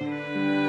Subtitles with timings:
[0.00, 0.59] 爱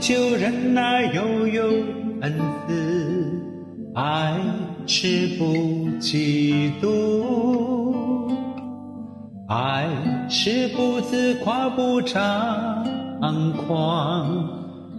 [0.00, 1.62] 是恒久忍耐又有
[2.22, 2.32] 恩
[2.66, 3.42] 赐，
[3.94, 4.34] 爱
[4.86, 5.44] 是不
[6.00, 8.32] 嫉妒，
[9.46, 9.86] 爱
[10.28, 12.82] 是不自夸不张
[13.66, 14.48] 狂，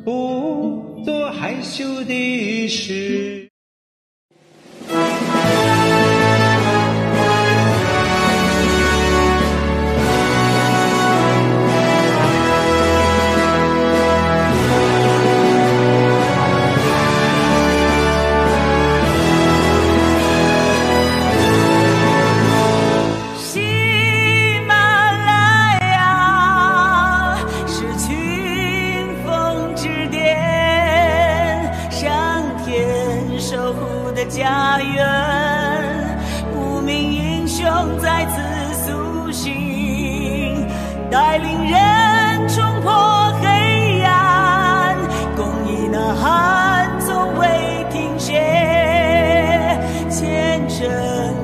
[0.06, 3.31] 不做害羞的事。
[41.12, 44.96] 带领人冲破黑暗，
[45.36, 48.40] 公益呐喊从未停歇，
[50.10, 50.88] 虔诚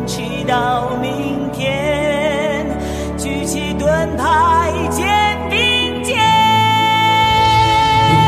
[0.05, 2.65] 祈祷明天，
[3.17, 5.05] 举起盾牌肩
[5.49, 6.15] 并肩。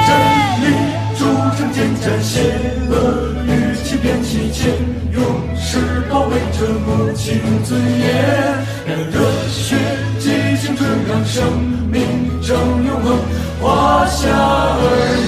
[0.05, 0.09] 真
[0.61, 0.65] 理
[1.17, 1.23] 铸
[1.55, 2.41] 成坚战，邪
[2.89, 2.93] 恶
[3.45, 4.73] 与欺骗弃剑，
[5.13, 5.23] 勇
[5.55, 8.59] 士保卫着母亲尊严。
[8.85, 9.68] 让热血
[11.07, 11.43] 让生
[11.91, 12.01] 命
[12.41, 13.17] 成永恒，
[13.61, 15.18] 华夏儿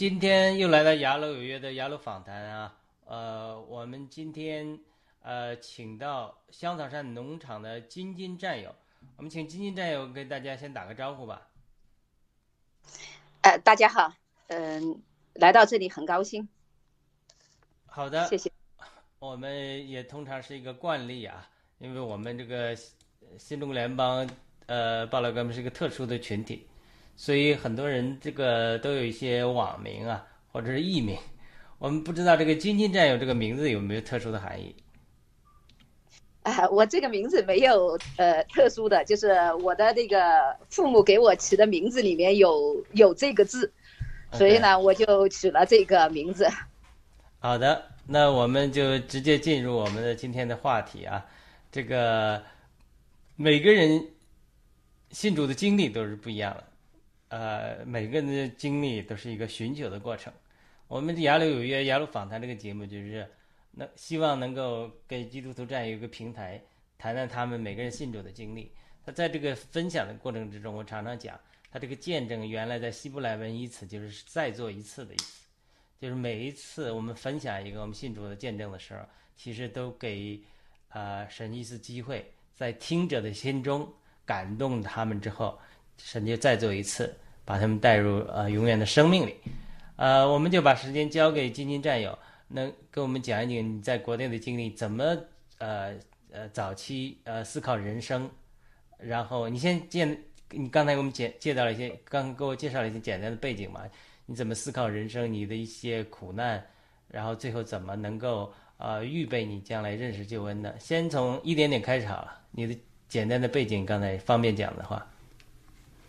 [0.00, 2.74] 今天又来到雅鲁有约的雅鲁访谈啊。
[3.04, 4.80] 呃，我们今天
[5.20, 8.74] 呃请到香草山农场的金金战友，
[9.18, 11.46] 我们请金金战友跟大家先打个招呼吧。
[13.42, 14.10] 呃，大家好，
[14.46, 15.02] 嗯、
[15.34, 16.48] 来到这里很高兴，
[17.84, 18.50] 好的，谢谢。
[19.18, 21.46] 我们也通常是一个惯例啊，
[21.76, 22.68] 因为我们这个
[23.20, 24.26] 呃新中国联邦
[24.64, 26.66] 呃报道哥们是一个特殊的群体，
[27.20, 31.18] 所以很多人这个都有一些网名啊，或者是艺名。
[31.76, 34.74] 我们不知道这个“金金战友”这个名字有没有特殊的含义？
[36.44, 43.70] 啊、我这个名字没有呃特殊的，就是我的那个父母给我起的名字里面有有这个字，
[44.32, 46.48] 所以呢，我就取了这个名字。
[47.38, 51.22] 好的，那我们就直接进入我们的今天的话题啊。
[51.70, 52.42] 这个
[53.36, 54.08] 每个人
[55.10, 56.64] 信主的经历都是不一样的，
[57.30, 60.32] 呃，每个人的经历都是一个寻求的过程。
[60.88, 63.24] 我们的雅鲁有约、雅鲁访谈这个节目，就是
[63.70, 66.60] 那希望能够给基督徒这样一个平台，
[66.98, 68.72] 谈谈他们每个人信主的经历。
[69.06, 71.38] 他在这个分享的过程之中，我常常讲，
[71.70, 75.46] 他这个见证原来在希伯来文一词就是再做一次的意思。
[76.00, 79.00] 就是每一次我们分享一个我们信主的见证的时候，
[79.36, 80.40] 其实都给
[80.88, 83.88] 呃神一次机会，在听者的心中
[84.26, 85.56] 感动他们之后，
[86.04, 87.14] 神就再做一次，
[87.44, 89.34] 把他们带入呃永远的生命里。
[89.96, 92.18] 呃，我们就把时间交给金金战友，
[92.48, 95.04] 能跟我们讲一讲你在国内的经历，怎么
[95.58, 95.94] 呃
[96.32, 98.30] 呃早期呃思考人生，
[98.98, 100.06] 然后你先介，
[100.50, 103.82] 你刚才给我们介介绍了一些，刚给我介绍了一些简单的背景嘛，
[104.24, 106.64] 你怎么思考人生，你的一些苦难，
[107.08, 110.74] 然后最后怎么能够呃预备你将来认识救恩的？
[110.78, 112.74] 先从一点点开始好了，你的
[113.06, 115.06] 简单的背景，刚才方便讲的话。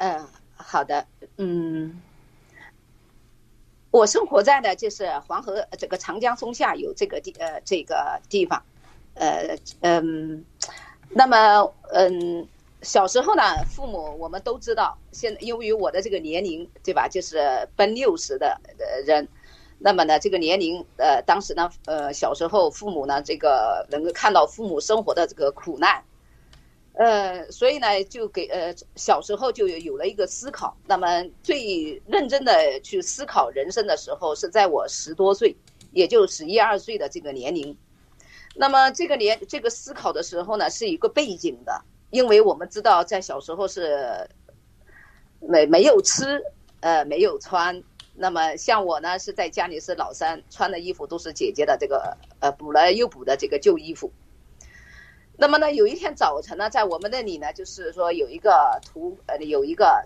[0.03, 1.05] 嗯，好的，
[1.37, 2.01] 嗯，
[3.91, 8.63] 我生活在的就是黄河这个长江中下游这个地呃这个地方，
[9.13, 10.43] 呃嗯，
[11.09, 12.47] 那么嗯
[12.81, 19.27] 小时候呢，父母我们都知道，现由于我的这个年龄对吧，就是奔六十的呃人，
[19.77, 26.03] 那么呢这个年龄呃当时呢呃小时候父母呢这个能够看到父母生活的这个苦难。
[27.01, 30.77] 呃，所以呢，就给呃小时候就有有了一个思考。
[30.85, 35.55] 那么最认真的去思考人生的时候，是在我十多岁，
[35.93, 37.75] 也就十一二岁的这个年龄。
[38.55, 41.81] 那么这个年这个思考的时候呢，是一个背景的，
[42.11, 44.29] 因为我们知道在小时候是
[45.39, 46.43] 没没有吃，
[46.81, 47.81] 呃没有穿。
[48.13, 54.11] 那么像我呢，是在家里是老三，穿的衣服都是姐姐的这个呃补了又补的这个旧衣服。
[55.41, 59.99] 那么呢，有一天早晨呢，在我们那里呢，就是说有一个图，呃，有一个，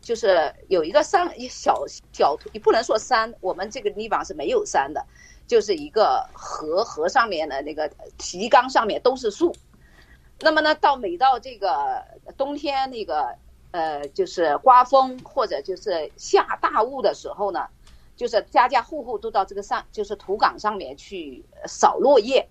[0.00, 5.04] 就是有一个山，小小图，不能说山，我们这个地方是没有山的，
[5.46, 7.86] 就是一个河，河上面的那个
[8.16, 9.54] 提纲上面都是树。
[10.40, 12.02] 那么呢，到每到这个
[12.38, 13.36] 冬天那个，
[13.72, 17.66] 呃，就是刮风或者就是下大雾的时候呢，
[18.16, 22.48] 就是家家户户都到这个上，就是土岗上面去扫落叶。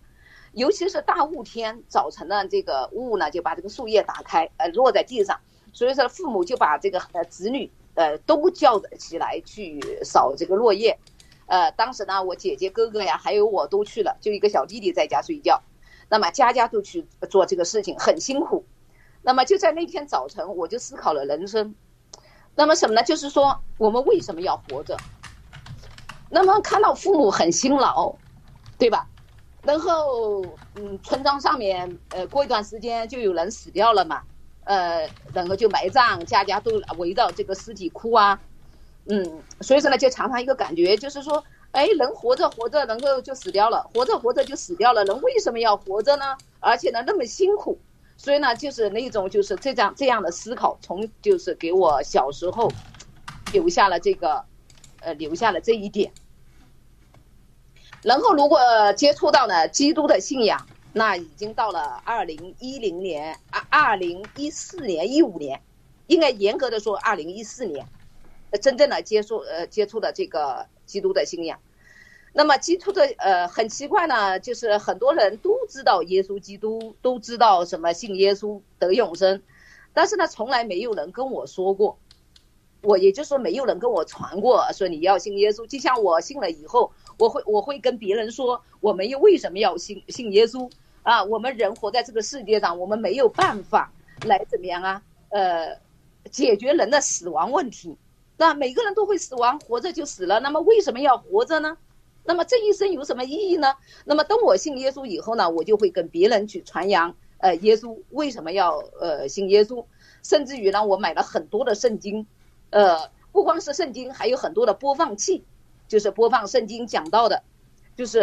[0.53, 5.39] 尤其是大雾天，早晨呢，这个雾呢就把这个树叶打开，呃，落在地上。
[5.71, 11.00] 所以说，父母就把这个呃子女呃都叫起来去扫这个落叶。
[11.45, 15.62] 呃，当时呢，我姐姐、哥哥呀，还有我都去了，就一个小弟弟在家睡觉。
[16.09, 18.65] 那么家家都去做这个事情，很辛苦。
[19.21, 21.74] 那么就在那天早晨，我就思考了人生。
[22.56, 23.04] 那么什么呢？
[23.04, 24.97] 就是说我们为什么要活着？
[26.30, 28.13] 那么看到父母很辛劳，
[28.77, 29.07] 对吧？
[29.63, 30.44] 然后，
[30.75, 34.24] 嗯，村庄上面，呃，过一段时间就有人死掉了嘛，
[34.63, 38.40] 呃，然后就埋葬，家家都围绕这个尸体哭啊，
[39.06, 46.36] 嗯，所以说呢，就常常一个感觉就是说，哎，人活着活着，能够就死掉了，活着活着就死掉了，人为什么要活着呢？
[46.60, 47.78] 而且呢，那么辛苦，
[48.18, 52.72] 所以呢，就是那种就是这样这样的思考，从就是给我小时候
[53.54, 54.44] 留下了这个，
[55.02, 56.12] 呃，留下了这一点。
[58.03, 58.59] 然后，如果
[58.94, 65.62] 接触到了基督的信仰，那已经到了二零一零年啊，二零一四年、一五年，
[66.07, 67.86] 应该严格的说，二零一四年，
[68.59, 71.59] 真正的接触呃接触的这个基督的信仰。
[72.33, 79.44] 那么，基督的呃很奇怪呢，就是很多人都知道耶稣基督，都知道什么信耶稣得永生，
[79.94, 82.00] 但是呢，从来没有人跟我说过。
[82.83, 85.68] 我也就是说，没有人跟我传过说你要信耶稣。
[85.68, 90.69] 就像我信了以后，我会我会跟别人说，我们又为什么要信信耶稣
[91.04, 91.24] 啊？
[91.24, 93.92] 我们人活在这个世界上，我们没有办法
[94.25, 95.02] 来怎么样啊？
[95.30, 95.78] 呃，
[96.31, 97.96] 解决人的死亡问题，
[98.38, 100.40] 那每个人都会死亡，活着就死了。
[100.40, 101.78] 那么为什么要活着呢？
[102.24, 103.75] 那么这一生有什么意义呢？
[104.06, 109.85] 那么等我信耶稣以后呢，我就会跟别人去传扬，呃，耶稣为什么要呃信耶稣？
[110.24, 112.26] 甚至于呢，我买了很多的圣经。
[112.69, 115.44] 呃，不光是圣经，还有很多的播放器，
[115.92, 117.44] 就是播放圣经讲到的，
[117.98, 118.21] 就是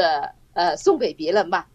[0.55, 1.69] 呃送给别人吧。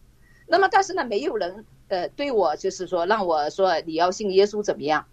[0.48, 5.06] 那么，但是呢，没有人呃对我就是说让我说你要信耶稣怎么样？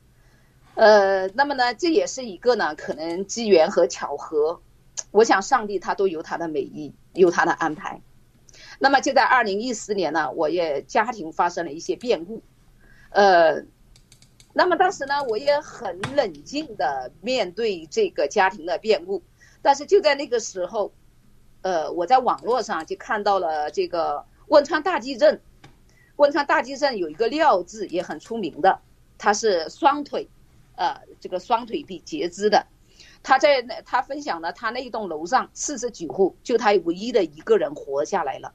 [0.77, 4.63] 呃，那么呢，这也是一个呢可能机缘和巧合。
[5.11, 8.01] 我想上帝他都有他的美意，有他的安排。
[8.79, 12.43] 那么就在二零一四年呢，我也家庭发生了一些变故，
[13.11, 13.65] 呃。
[14.53, 19.23] 那么当时呢，我也很冷静的面对这个家庭的变故，
[19.63, 20.93] 但是就在那个时候，
[21.63, 25.41] 呃，我在网络上就看到了这个汶川大地震。
[26.17, 28.81] 汶川大地震有一个廖字也很出名的，
[29.17, 30.29] 他是双腿，
[30.77, 32.67] 呃，这个双腿被截肢的。
[33.23, 38.53] 他在那他分享了他那一栋楼上四十几户，就他唯一的一个人活下来了。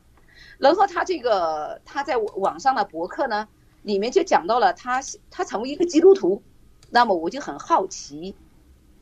[0.58, 3.48] 然后他这个他在网上的博客呢。
[3.86, 6.42] 里面就讲到了他他成为一个基督徒，
[6.90, 8.34] 那么我就很好奇，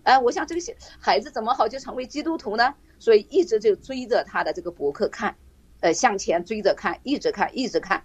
[0.04, 2.76] 哎，我想这个小孩子怎么好就成为基督徒呢？
[3.00, 5.36] 所以一直就追着他的这个博客看，
[5.82, 8.04] 呃，向前追着看，一直看，一直看，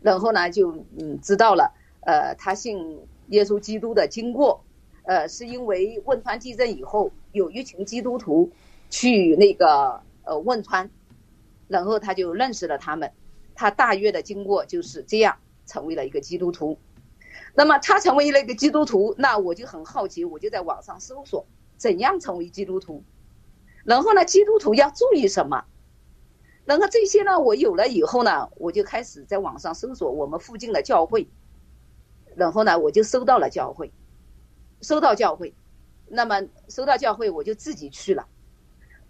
[0.00, 4.64] 然后呢就嗯知道了，呃，他信耶稣基督的经过，
[5.04, 8.50] 呃，是因为汶川地震以后有一群基督徒
[8.88, 10.90] 去那个呃汶川，
[11.68, 13.12] 然后他就认识了他们，
[13.54, 15.36] 他大约的经过就是这样。
[15.66, 16.76] 成为了一个基督徒，
[17.54, 23.02] 那么他成为了一个基督徒，那我就很好奇，我就在网上搜索怎样成为基督徒，
[23.84, 25.64] 然后呢，基督徒要注意什么？
[26.64, 31.28] 然后这些呢，我有了以后呢，我就开始在网上搜索我们附近的教会，
[32.36, 33.90] 然后呢，我就搜到了教会，
[34.80, 35.52] 搜到教会，
[36.06, 38.28] 那么搜到教会，我就自己去了，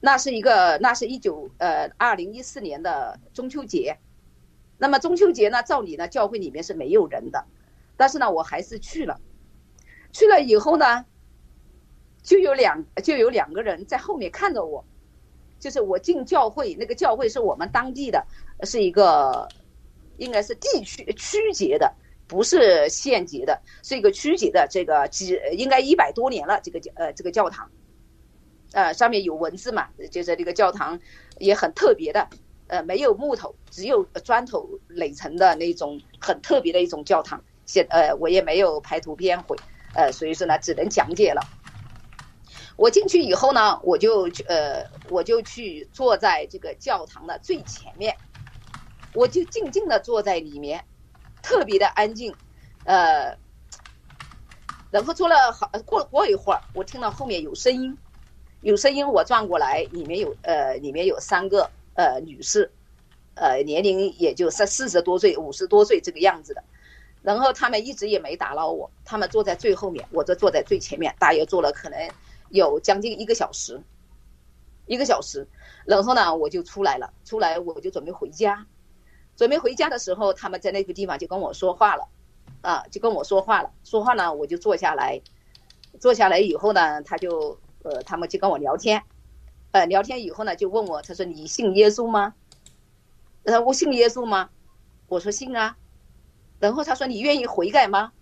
[0.00, 3.98] 那是一个，那是一九呃二零一四年的中秋节。
[4.78, 7.44] 那么中秋节呢，照理呢，教会里面是没有人的，
[8.00, 9.20] 但是呢，我还是去了。
[10.10, 11.04] 去了以后呢，
[12.22, 14.82] 就有两就有两个人在后面看着我，
[15.58, 18.26] 就是我进教会，那个教会是我们当地的，
[18.62, 19.46] 是一个
[20.16, 21.94] 应该是地区区级的，
[22.26, 27.70] 不是县级的，是一个区级的这个几应该一百多年了，这个教呃这个教堂。
[28.72, 30.98] 呃，上面有文字嘛，就是这个教堂
[31.38, 32.26] 也很特别的，
[32.68, 37.44] 呃，没有木头，只有砖头垒成的那种很特别的一种教堂。
[37.70, 39.56] 现呃，我也没有拍图片回，
[39.94, 41.40] 呃，所以说呢，只能讲解了。
[42.74, 48.16] 我进去以后呢，我就呃，我就去坐在这个教堂的最前面，
[49.14, 50.84] 我就静静的坐在里面，
[51.42, 52.34] 特别的安静，
[52.84, 53.36] 呃，
[54.90, 57.96] 然后坐了好过过一会儿，我听到后面有声音。
[58.62, 62.70] 有声音，我转过来，里面有呃，里面有三个呃女士，
[63.34, 66.62] 呃，年龄也就三四十多岁、五十多岁这个样子的。
[67.22, 72.10] 然后他们一直也没打扰我，他们坐在最后面，我就坐在最前面，大约坐了可能
[72.50, 73.80] 有将近一个小时，
[74.86, 75.46] 一个小时。
[75.84, 78.66] 然后呢，我就出来了，出来我就准备回家。
[79.36, 82.08] 准备回家的时候，他们在那个地方就跟我说话了，
[82.62, 83.70] 啊，就跟我说话了。
[83.84, 85.20] 说话呢，我就坐下来，
[85.98, 87.58] 坐下来以后呢，他就。
[87.82, 89.02] 呃，他们就跟我聊天，
[89.70, 92.34] 呃，聊天以后呢，就问我，他说你信耶稣吗？
[93.44, 94.50] 呃，我信耶稣吗？
[95.08, 95.78] 我说信啊。
[96.60, 98.12] 然后他说你愿意悔改吗？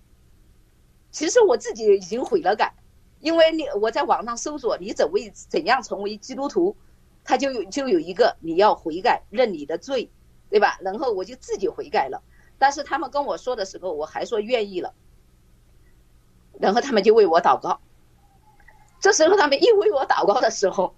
[1.11, 2.75] 其实我自己已经悔了改，
[3.21, 6.77] 因为你我在网上搜索你怎为怎样成为基督徒，
[7.25, 10.11] 他就有就有一个你要悔改认你的罪，
[10.49, 10.79] 对吧？
[10.83, 12.23] 然后我就自己悔改了。
[12.59, 14.95] 但是他们跟我说的时候，我还说愿意了。
[16.61, 17.81] 然后他们就为我祷告。
[19.01, 20.95] 这时候他们一为我祷告的时候，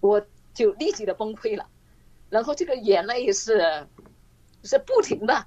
[0.00, 1.68] 我就立即的崩溃了，
[2.30, 3.86] 然后这个眼泪是
[4.62, 5.46] 是不停的，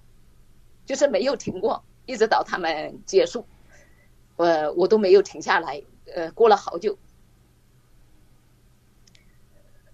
[0.89, 3.45] 就是没有停过，一直到他们结束，
[4.37, 5.83] 呃，我都没有停下来，
[6.15, 6.97] 呃，过了好久。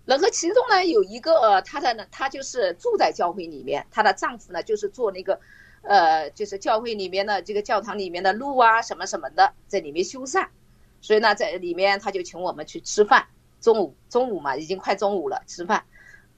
[0.06, 5.38] 然后其中呢有一个，她的呢，她就是住在教会里面，她的丈夫呢就是做那个，
[5.82, 10.48] 呃，就是教会里面的这个教堂里面的路啊什么什么的，在里面修缮。
[11.02, 13.28] 所以呢，在里面他就请我们去吃饭。
[13.60, 15.84] 中午，中午嘛，已经快中午了，吃饭。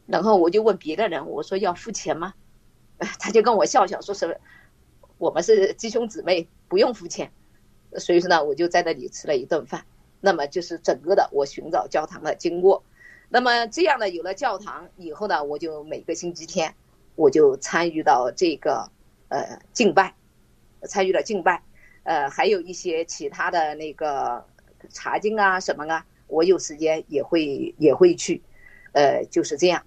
[0.07, 2.33] 然后我就问别的人，我说要付钱吗？
[2.97, 4.39] 他就跟我笑笑，说是
[5.17, 7.31] 我们是弟兄姊妹，不用付钱。
[7.97, 9.85] 所以说呢，我就在那里吃了一顿饭。
[10.19, 12.83] 那么就是整个的我寻找教堂的经过。
[13.29, 16.73] 那么这样呢，有了教堂以后呢，我就每个星期天
[17.15, 18.89] 我就参与到这个
[19.29, 20.15] 呃敬拜，
[20.83, 21.63] 参与了敬拜，
[22.03, 24.45] 呃，还有一些其他的那个。
[24.91, 28.43] 查经啊什么啊，我有时间也会也会去，
[28.93, 29.83] 呃，就是这样。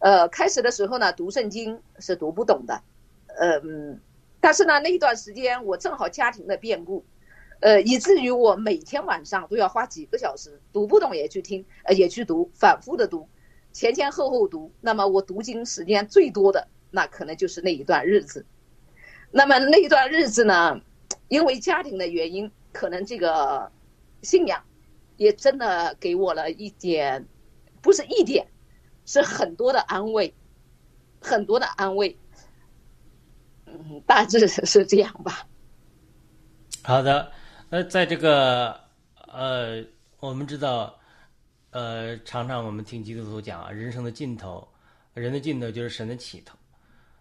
[0.00, 2.82] 呃，开始的时候呢，读圣经是读不懂的，
[3.38, 4.00] 嗯，
[4.40, 7.04] 但是呢，那一段时间我正好家庭的变故，
[7.60, 13.28] 呃，以至于我每天晚上都要花几个小时，读不懂也去听，呃，也去读，反复的读，
[13.72, 14.72] 前前后后读。
[14.80, 18.44] 那么我读经时间最多的，那可能就是那一段日子。
[19.30, 20.80] 那么那一段日子呢，
[21.28, 23.70] 因为家庭的原因，可能这个。
[24.22, 24.62] 信仰
[25.16, 27.26] 也真的给我了一点，
[27.80, 28.46] 不是一点，
[29.10, 30.32] 是很多的安慰，
[31.20, 32.16] 很多的安慰。
[33.66, 35.44] 嗯，大致是这样吧。
[36.84, 37.32] 好的，
[37.68, 38.78] 那在这个
[39.26, 39.84] 呃，
[40.20, 40.96] 我们知道，
[41.70, 44.68] 呃，常常我们听基督徒讲啊，人生的尽头，
[45.12, 46.56] 人的尽头就是神的起头。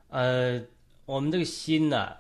[0.10, 0.62] 呃，
[1.08, 2.16] 我们这个心呢，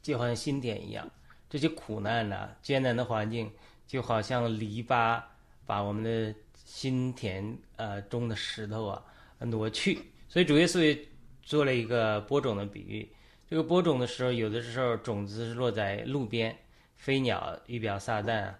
[0.00, 1.06] 就好像心田一样，
[1.50, 3.52] 这些苦难呢，艰难的环境。
[3.86, 5.22] 就好像篱笆
[5.66, 6.34] 把我们的
[6.72, 9.04] 心田呃中的石头啊
[9.40, 10.98] 挪去，所以主耶稣也
[11.42, 13.06] 做了一个播种的比喻。
[13.46, 16.56] 这个播种的时候，有的时候种子是落在路边，
[16.96, 18.54] 飞鸟预表撒旦，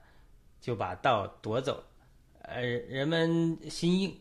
[0.61, 1.83] 就把道夺走。
[2.43, 4.15] 呃，人们心硬，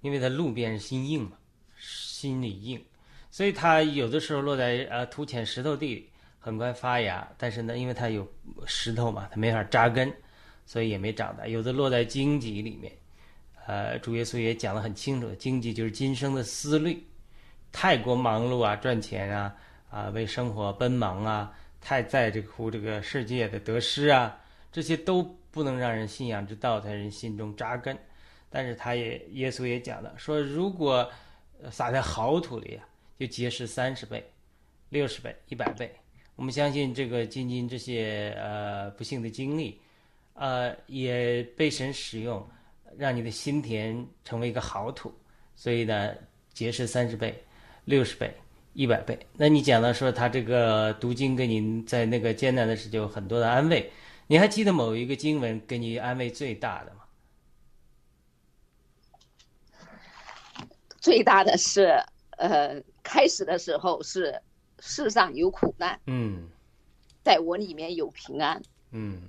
[0.00, 1.36] 因为它路边是心硬嘛，
[1.78, 2.82] 心里硬，
[3.30, 7.30] 所以它有的时候落在呃土浅石头地，很快发芽。
[7.36, 8.26] 但是呢，因为它有
[8.64, 10.10] 石头嘛，它没法扎根。
[10.68, 12.92] 所以也没长大，有的落在荆棘里面，
[13.66, 17.02] 呃，主耶稣也讲得很清楚，经济就是今生的思虑，
[17.72, 19.56] 太过忙碌啊，赚钱啊，
[19.90, 24.38] 啊，为生活奔忙啊，太在这乎这个世界的得失啊，
[24.70, 25.20] 这些都
[25.50, 27.98] 不能让人信仰之道在人心中扎根。
[28.48, 31.10] 但是他也，耶稣也讲了，说如果
[31.70, 32.86] 撒在好土里啊，
[33.18, 34.24] 就结实三十倍、
[34.90, 35.92] 六十倍、一百倍。
[36.36, 39.80] 我们相信这个今今这些呃不幸的经历。
[40.38, 42.46] 呃，也被神使用，
[42.98, 45.12] 让你的心田成为一个好土，
[45.54, 46.14] 所以呢，
[46.52, 47.44] 结实三十倍、
[47.84, 48.34] 六十倍、
[48.72, 49.18] 一百倍。
[49.34, 53.90] 那你讲到说他这个读经给您在那个艰难的时候有很多的安慰，
[54.26, 57.00] 你还记得某一个经文给你安慰最大的吗？
[60.98, 62.02] 最大的是，
[62.38, 64.42] 呃，开始的时候是
[64.80, 66.48] 世上有苦难，嗯
[67.22, 68.60] 在我里面有平安。
[68.90, 69.22] 嗯，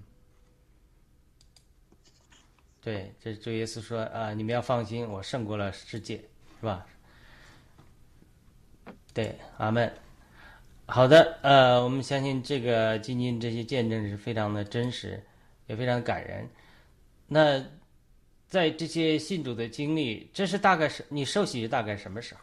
[2.82, 6.18] 对，这主耶稣说啊，你们要放心，我胜过了世界，
[6.60, 6.86] 是吧？
[9.14, 9.92] 对，阿门。
[10.86, 15.22] 好的，呃，我们相信这个今天这些见证是非常的真实，
[15.66, 16.50] 也非常感人。
[17.28, 17.62] 那
[18.48, 22.42] 在这些信主的经历，这是大概是你受洗是大概什么时候？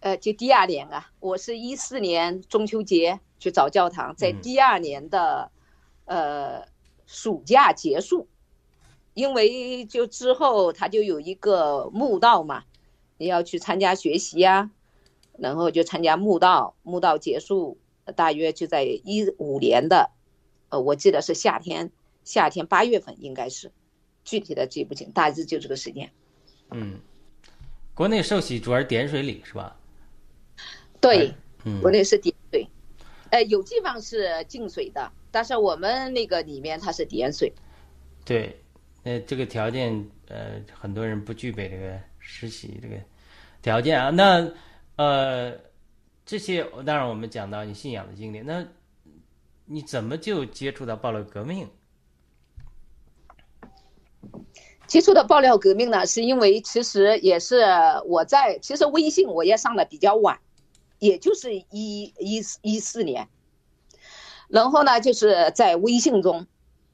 [0.00, 5.52] 呃，就第二年啊，我是一四年中秋节去找教堂，在嗯第二年的，
[6.06, 6.66] 呃，
[7.06, 8.26] 暑假结束，
[9.14, 12.64] 因为就之后他就有一个墓道嘛，
[13.18, 14.70] 你要去参加学习呀、
[15.38, 20.10] 然后就参加墓道，墓道结束呃大约就在一五年的，
[20.68, 21.90] 呃，我记得是夏天，
[22.24, 23.72] 夏天八月份应该是，
[24.24, 26.10] 具体的记不清，大致就这个时间。
[26.70, 27.00] 嗯，
[27.94, 29.76] 国内受洗主要是点水礼是吧？
[31.00, 32.68] 对，嗯国内是点水，
[33.30, 37.52] 呃，有地方是净水的，但是我们那个里面它是点水。
[38.24, 38.60] 对，
[39.10, 42.94] 呃，这个条件，呃，很多人不具备这个实习这个
[43.60, 44.10] 条件啊。
[44.10, 44.48] 那
[44.94, 45.52] 呃，
[46.24, 48.64] 这些当然我们讲到你信仰的经历，那
[49.64, 51.68] 你怎么就接触到暴乱革命？
[54.86, 57.64] 接触的爆料革命呢，是因为其实也是
[58.06, 60.38] 我在，其实微信我也上的比较晚，
[61.00, 63.28] 也就是一一一四年，
[64.46, 66.46] 然后呢，就是在微信中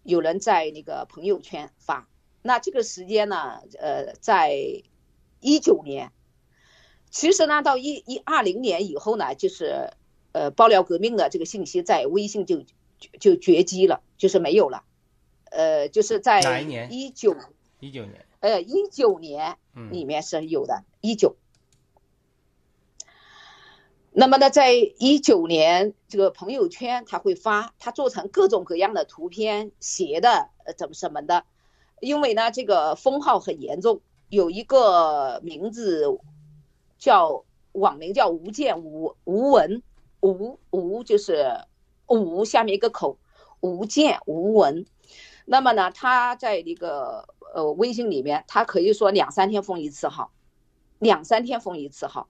[0.07, 2.09] 有人在那个朋友圈发，
[2.43, 4.57] 那这个时间呢，呃，在
[5.41, 6.13] 一九年，
[7.11, 9.91] 其实呢，到一一二零年以后呢，就是
[10.33, 12.63] 呃爆料革命的这个信息在微信就
[12.99, 14.85] 就就绝迹了，就是没有了，
[15.51, 17.37] 呃，就是在哪一年一九。
[17.81, 21.37] 一九年，呃，一九年嗯里面是有的，一九。
[24.19, 31.45] 那么呢，在一九年这个朋友圈他会发，他做成各种各样的图片、写的呃怎么什么的，
[32.01, 34.01] 因为呢这个封号很严重，
[34.31, 36.07] 有一个名字
[36.99, 39.83] 叫网名叫吴建吴吴文
[40.21, 41.55] 吴吴就是
[42.07, 43.19] 吴下面一个口
[43.61, 44.87] 吴建吴文，
[45.45, 50.33] 那么呢他在那个呃微信里面，他可以说两三天封一次号，
[51.01, 52.27] 两三天封一次号。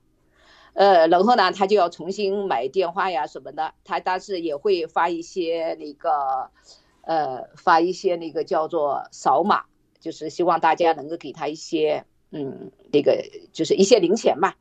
[0.77, 6.51] 呃，然后呢，他就要重新买电话呀什么的，他但是也会发一些那个，
[7.01, 9.65] 呃，发一些那个叫做扫码，
[10.01, 14.53] 就是希望大家能够给他一些，嗯，那个就是一些零钱嘛。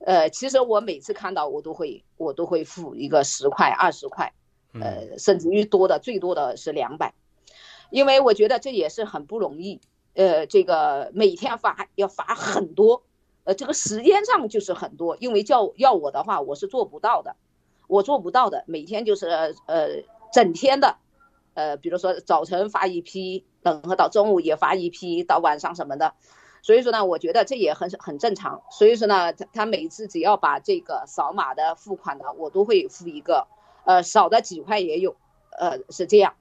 [0.00, 4.34] 呃，其实我每次看到我都会我都会付一个十块二十块，
[4.74, 7.14] 嗯呃，甚至于多的最多的是两百，
[7.90, 9.80] 因为我觉得这也是很不容易，
[10.12, 13.02] 呃，这个每天发要发很多。
[13.48, 17.34] 呃，这个时间上就是很多，因为叫要我的话，我是做不到的，
[17.86, 18.62] 我做不到的。
[18.66, 19.26] 每天就是
[19.64, 20.98] 呃整天的，
[21.54, 26.12] 呃，比如说早晨发一批，然后到中午也发一批，到晚上什么的。
[26.60, 28.60] 所以说呢，我觉得这也很很正常。
[28.70, 33.48] 所以说呢，他他每次只要把这个扫码的付款的，我都会付一个，
[33.86, 35.16] 呃，少的几块也有，
[35.58, 36.34] 呃，是这样。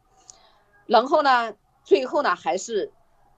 [0.86, 1.54] 然后呢，
[1.86, 2.92] 最后呢还是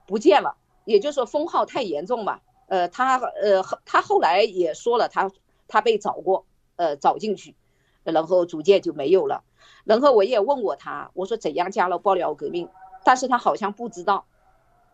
[0.08, 2.40] 不见了，也就是说封号太严重嘛。
[2.70, 5.28] 呃，他呃后他后来也说了，他
[5.66, 7.56] 他被找过，呃找进去，
[8.04, 9.42] 然后逐渐就没有了。
[9.82, 12.68] 然后我也问过他，我说怎样加了爆料革命，
[13.02, 14.24] 但是他好像不知道，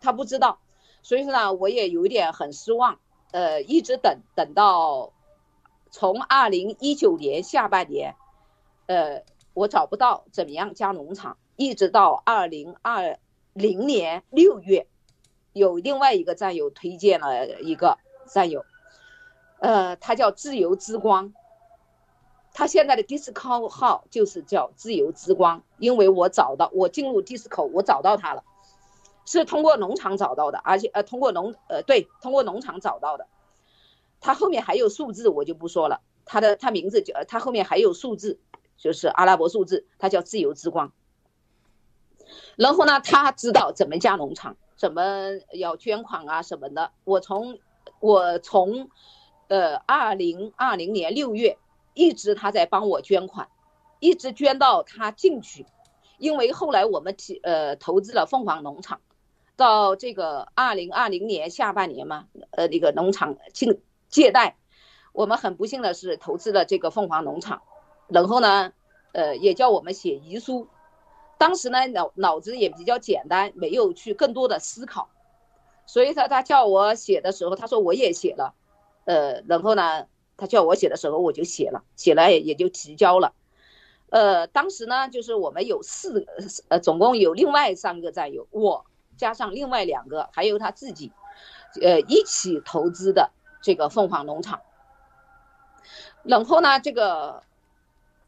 [0.00, 0.58] 他不知道，
[1.02, 2.98] 所以说呢，我也有一点很失望。
[3.32, 5.12] 呃，一直等等到
[5.90, 8.16] 从二零一九年下半年，
[8.86, 13.18] 呃，我找不到怎么样加农场，一直到二零二
[13.52, 14.86] 零年六月。
[15.56, 18.66] 有另外一个战友推荐了一个战友，
[19.58, 21.32] 呃，他叫自由之光，
[22.52, 28.44] 他现在的 Discord 号就是叫自由之光，因为我找到我进入 Discord，我找到他了，
[29.24, 33.26] 是通过农场找到的，而且呃通过农呃对通过农场找到的，
[34.20, 38.38] 他后面还有数字我就不说了，他的他名字叫他后面还有数字，
[38.76, 40.92] 就是阿拉伯数字，他叫自由之光。
[42.56, 44.58] 然后呢，他知道怎么加农场。
[44.76, 45.02] 怎么
[45.52, 46.92] 要捐款啊什么的？
[47.04, 47.58] 我从
[48.00, 48.90] 我从
[49.48, 51.56] 呃二零二零年六月
[51.94, 53.48] 一直他在帮我捐款，
[54.00, 55.66] 一直捐到他进去，
[56.18, 59.00] 因为后来我们提呃投资了凤凰农场，
[59.56, 64.56] 到这个二零二零年下半年嘛，呃，那个农场进借贷，
[65.12, 67.62] 我们很不幸的是投资了这个凤凰农场，
[68.08, 68.72] 然后呢，
[69.12, 70.68] 呃，也叫我们写遗书。
[71.38, 75.08] 当时呢，脑脑子也比较简单，没有去更多的思考，
[75.86, 78.54] 所以他他叫我写的时候，他说我也写了，
[79.04, 83.34] 呃，然后呢，他叫我写的时候，我就写了，写了也就提交了。
[84.10, 86.26] 呃，当时呢，就是我们有四
[86.68, 88.86] 呃，总共有另外三个战友，我。
[89.16, 91.10] 加上另外两个，还有他自己，
[91.80, 93.30] 呃，一起投资的
[93.62, 94.60] 这个凤凰农场。
[96.22, 97.42] 然后呢，这个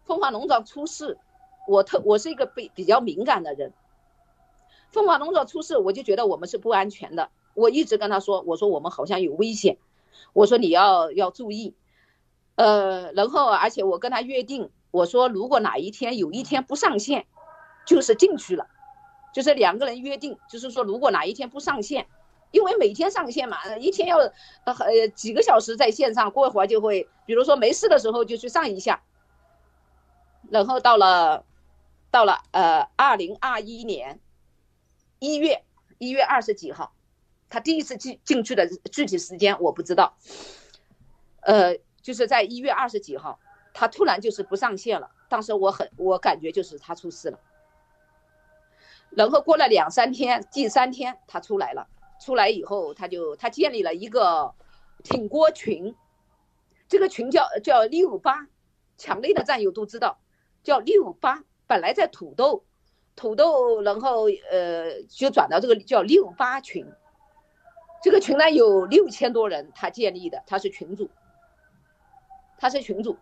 [0.06, 1.18] 凤凰农场出事，
[1.68, 3.72] 我特我是一个比比较敏感的人。
[4.90, 7.30] 凤凰农场出事，我就觉得我们是不安全的。
[7.54, 9.76] 我一直跟他说，我说我们好像有危险，
[10.32, 11.74] 我说你要要注意。
[12.54, 17.26] 呃，然后而且我跟他约定，我说如果哪一天有一天不上线，
[17.86, 18.66] 就是进去了。
[19.34, 22.06] 就是两个人约定，就是说，如果哪一天不上线，
[22.50, 29.02] 因为每天上线嘛，一天要呃呃几个小时在线上，过一会儿就会，比如说没事的时候就去上一下。
[30.50, 31.44] 然后到了，
[32.10, 34.20] 到了呃二零二一年
[35.18, 35.64] 一月
[35.98, 36.94] 一月二十几号，
[37.48, 40.16] 他第一次进进去的具体时间我不知道，
[41.40, 43.40] 呃，就是在一月二十几号，
[43.74, 45.10] 他突然就是不上线了。
[45.28, 47.38] 当时我很我感觉就是他出事了。
[49.10, 51.88] 然后过了两三天，第三天他出来了。
[52.20, 54.52] 出来以后，他就他建立了一个
[55.04, 55.94] 挺锅群，
[56.88, 58.48] 这个群叫叫六八，
[58.96, 60.18] 强烈的战友都知道，
[60.64, 61.44] 叫六八。
[61.68, 62.64] 本来在土豆，
[63.14, 66.84] 土豆，然后呃就转到这个叫六八群。
[68.02, 71.10] 这个群呢有六千多人，他建立的，他是群主，
[72.58, 73.16] 他是群主。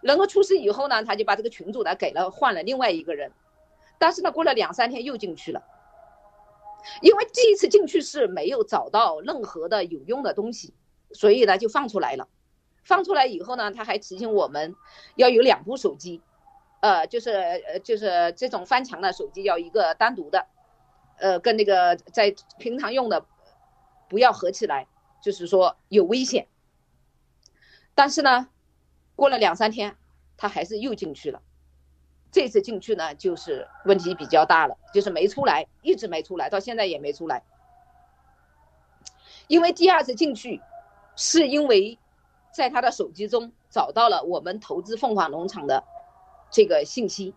[0.00, 3.30] 然后出事以后呢，他就把这个群主呢给了换了另外一个人。
[3.98, 5.62] 但是呢，过了两三天又进去了，
[7.02, 10.72] 因为第一次进去是没有找到任何的有用的东西，
[11.12, 12.28] 所以呢就放出来了。
[12.84, 14.76] 放出来以后呢，他还提醒我们
[15.16, 16.22] 要有两部手机，
[16.86, 20.46] 呃，就是呃就是这种翻墙的手机要一个单独的，
[21.18, 23.26] 呃，跟那个在平常用的
[24.08, 24.86] 不要合起来，
[25.20, 26.46] 就是说有危险。
[27.96, 28.48] 但是呢，
[29.16, 29.96] 过了两三天，
[30.36, 31.42] 他还是又进去了。
[32.30, 37.42] 这次进去呢，就是问题比较大了，就是没出来，一直没出来，到现在也没出来。
[39.48, 40.62] 因为第二次进去，
[41.16, 41.98] 是因为
[42.52, 45.82] 在他的手机中找到了我们投资凤凰农场的
[46.50, 47.34] 这个信息，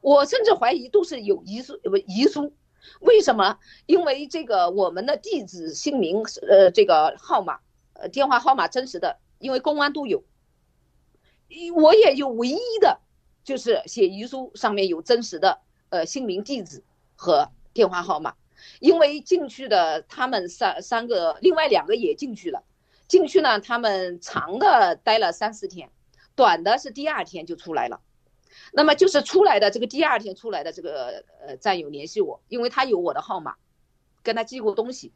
[0.00, 2.52] 我甚至怀疑都是有遗书不遗书。
[3.00, 3.58] 为什么？
[3.86, 7.58] 因为这个我们的地址、姓名、呃，这个号码、
[7.94, 10.22] 呃，电话号码真实的，因为公安都有，
[11.74, 13.00] 我也有唯一的。
[13.44, 16.84] 就是写遗书上面有真实的呃姓名、地址
[17.16, 18.34] 和电话号码，
[18.78, 22.62] 因为进去的他们三三个，另外两个也进去了。
[23.06, 25.90] 进去呢，他们长的待了三四天，
[26.34, 28.02] 短的是第二天就出来了。
[28.72, 33.56] 那么就是出来的这个第二天出来的这个呃战友联系我，因为他有我的号码，
[34.22, 35.12] 跟他寄过东西。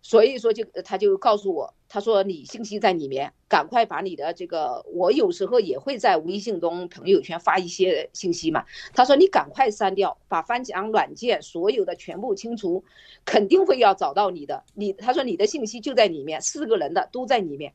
[0.00, 8.64] 所以说，就他就告诉我，他说你信息在里面，赶快把你的这个，我有时候也会在微信中、朋友圈发一些信息嘛。
[8.94, 12.84] 他说你赶快删掉，把翻墙软件所有的全部清除，
[13.24, 14.64] 肯定会要找到你的。
[14.72, 17.74] 你他说你的信息就在里面，四个人的都在里面。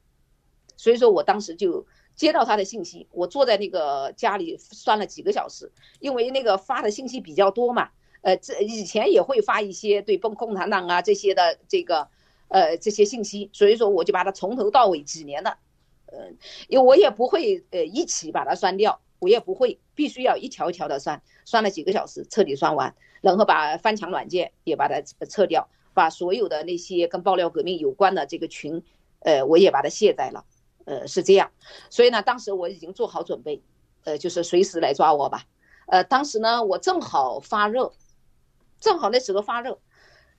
[0.78, 7.90] 所以说我当时就接到他的信息，我坐在那个家里算了几个小时，因为那个发的信息比较多嘛。
[8.22, 12.08] 呃，这以前也会发一些对共共产党啊这些的这个。
[12.50, 15.58] 呃，这些信息，所以说我就把它从头到尾几年的，
[16.06, 16.30] 呃，
[16.68, 28.84] 因为我也不会呃一起把它删掉，我也不会，必须要一条一条的删，删了几个小时彻底删完，然后把翻墙软件也把它撤掉，把所有的那些跟爆料革命有关的这个群，
[29.22, 30.46] 呃，我也把它卸载了，
[30.86, 31.52] 呃，是这样，
[31.90, 33.62] 所以呢，当时我已经做好准备，
[34.04, 35.46] 呃，就是随时来抓我吧，
[35.88, 37.94] 呃，当时呢，我正好发热，
[38.80, 39.80] 正好那时候发热。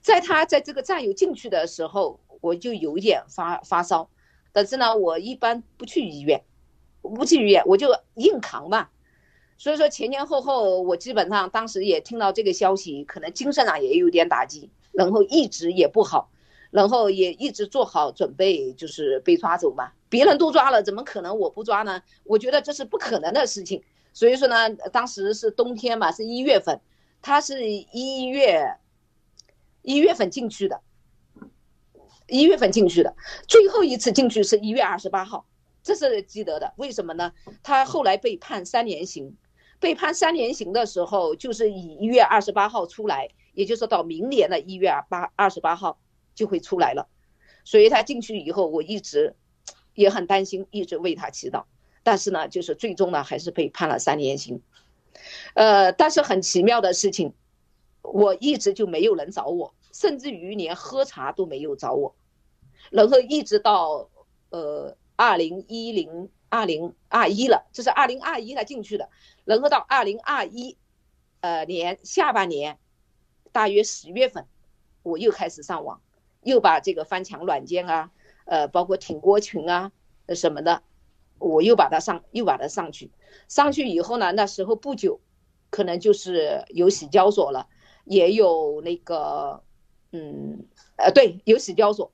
[0.01, 4.11] 在他在这个战友进去的时候，我就有一点发发烧，
[4.53, 6.45] 但是呢，我一般不去医院，
[7.01, 8.91] 不去医院，我就硬扛吧。
[9.57, 16.31] 所以说前前后后，我基本上当时也听到这个消息，可能精神上也有点打击，然后一直也不好，
[16.71, 19.93] 然后也一直做好准备，就是被抓走嘛。
[20.15, 22.01] 别人都抓了，怎么可能我不抓呢？
[22.23, 23.83] 我觉得这是不可能的事情。
[24.13, 26.81] 所以说呢，当时是冬天嘛，是一月份，
[27.21, 28.79] 他是一月。
[29.87, 30.81] 一月份进去的，
[32.27, 33.15] 一月份进去的，
[33.47, 35.45] 最后一次进去是一月二十八号，
[35.83, 36.73] 这是记得的。
[36.79, 37.35] 为什么呢？
[37.63, 39.37] 他后来被判三年刑，
[39.79, 45.99] 被判三年刑的时候，就是以一月二十八号出来，也就是到明年的一月八二十八号
[46.35, 47.07] 就会出来了。
[47.63, 49.37] 所以他进去以后，我一直
[49.95, 51.65] 也很担心，一直为他祈祷。
[52.03, 54.61] 但是呢，就是最终呢，还是被判了三年刑。
[55.55, 57.33] 呃，但是很奇妙的事情，
[58.03, 62.15] 我一直就没有人找我，甚至于连喝茶都没有找我。
[62.91, 64.11] 然后一直到
[64.51, 69.09] 呃二零一零二零二一了，这是二零二一了进去的，
[69.45, 70.77] 然后到二零二一
[71.41, 72.79] 呃年下半年，
[73.53, 74.47] 大约十月份，
[75.03, 76.03] 我又开始上网，
[76.43, 78.11] 又把这个翻墙软件啊，
[78.45, 79.93] 呃，包括挺锅群啊
[80.35, 80.83] 什么的，
[81.39, 83.11] 我又把它上，又把它上去，
[83.49, 85.21] 上去以后呢，那时候不久，
[85.71, 87.67] 可能就是有洗交所了，
[88.05, 89.63] 也有那个，
[90.13, 92.13] 嗯，呃，对，有洗交所。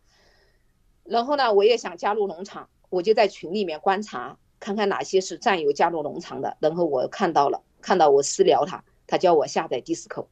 [1.05, 6.57] 然后呢，我也想加入农场，我就在群里面观察，看看哪些是战友加入农场的。
[6.61, 10.27] 然后我看到了，看到我私聊他，他叫我下载 Disco，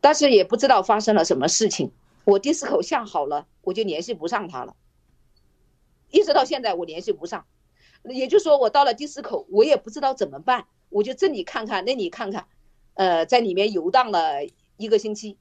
[0.00, 1.90] 但是也不知道发生了什么事情，
[2.24, 4.76] 我 Disco 下好了，我就联系不上他了，
[6.10, 7.46] 一直到现在我联系不上。
[8.04, 12.46] 也就是说，我到了第四口我也不知道怎么办，我就这里看看，那里看看，
[12.94, 14.46] 呃，在里面游荡了
[14.78, 15.36] 一个星期，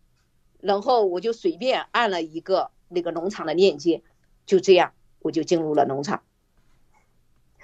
[0.60, 4.03] 然后我就随便按了一个那个农场的链接。
[4.45, 6.23] 就这样，我就进入了农场，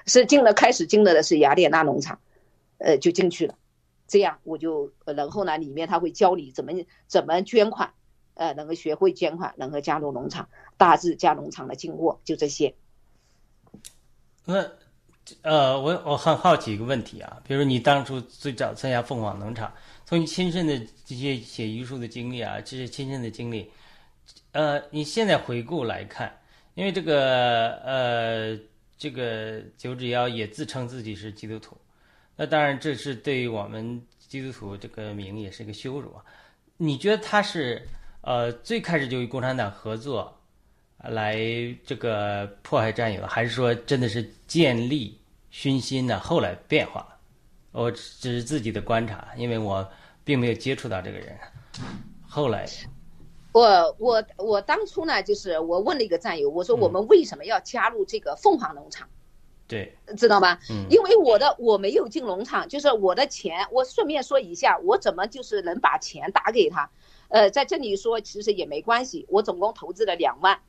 [0.05, 2.21] 是进了开始进了的是雅典娜农场，
[2.77, 3.57] 呃，就进去了。
[4.07, 6.71] 这样我就，然后呢，里面他会教你怎么
[7.07, 7.91] 怎么捐款，
[8.35, 12.75] 呃，能够学会捐款，能够加入农场，大致加农场的经过就这些。
[14.45, 14.65] 那，
[15.41, 19.73] 呃，我我很好奇一个问题啊，比如你当初最早参加凤凰农场，
[20.05, 23.69] 从你亲身的这些写遗书的经历啊，这些亲身的经历，
[24.51, 26.36] 呃，你现在回顾来看。
[26.75, 28.60] 因为这个呃，
[28.97, 31.77] 这个九指妖也自称自己是基督徒，
[32.36, 36.25] 那当然这是对于我们基督徒这个名也是一个羞辱啊。
[36.75, 37.88] 你觉得他是
[38.19, 40.38] 呃最开始就与共产党合作
[41.09, 41.37] 来
[41.85, 46.19] 这个迫害战友，还是说真的是建立熏心呢？
[46.19, 47.17] 后来变化了，
[47.71, 49.87] 我只是自己的观察，因为我
[50.23, 51.37] 并没有接触到这个人，
[52.27, 52.67] 后来。
[53.51, 59.07] 我我我当初呢，就是我问了一个战友，我说我们为什么要加入这个凤凰农场？
[59.65, 60.59] 对，知道吗？
[60.69, 66.89] 嗯，因为我的我没有进农场，就是我的钱，我顺便说一下，我怎么就是能把钱打给他？
[67.29, 70.59] 呃，在这里说其实也没关系，我总共投资了两万，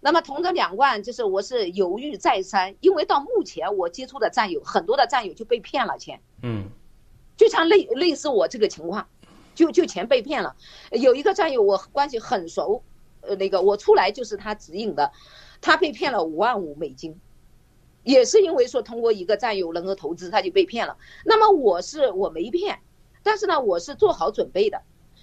[0.00, 6.64] 那么同这两万，就是我是犹豫再三，因为到目前我接触的战友很多的战友就被骗了钱，嗯，
[7.36, 9.06] 就像类类似我这个情况。
[9.54, 10.54] 就就钱被骗了，
[10.92, 12.80] 有一个战友我关系很熟，
[13.22, 15.10] 呃，那个我出来就是他指引的，
[15.60, 17.18] 他被骗了五万五美金，
[18.04, 20.96] 也是因为说通过一个战友能够投资他就被骗了。
[21.24, 22.78] 那么我是我没骗，
[23.24, 24.80] 但是呢我是做好准备的，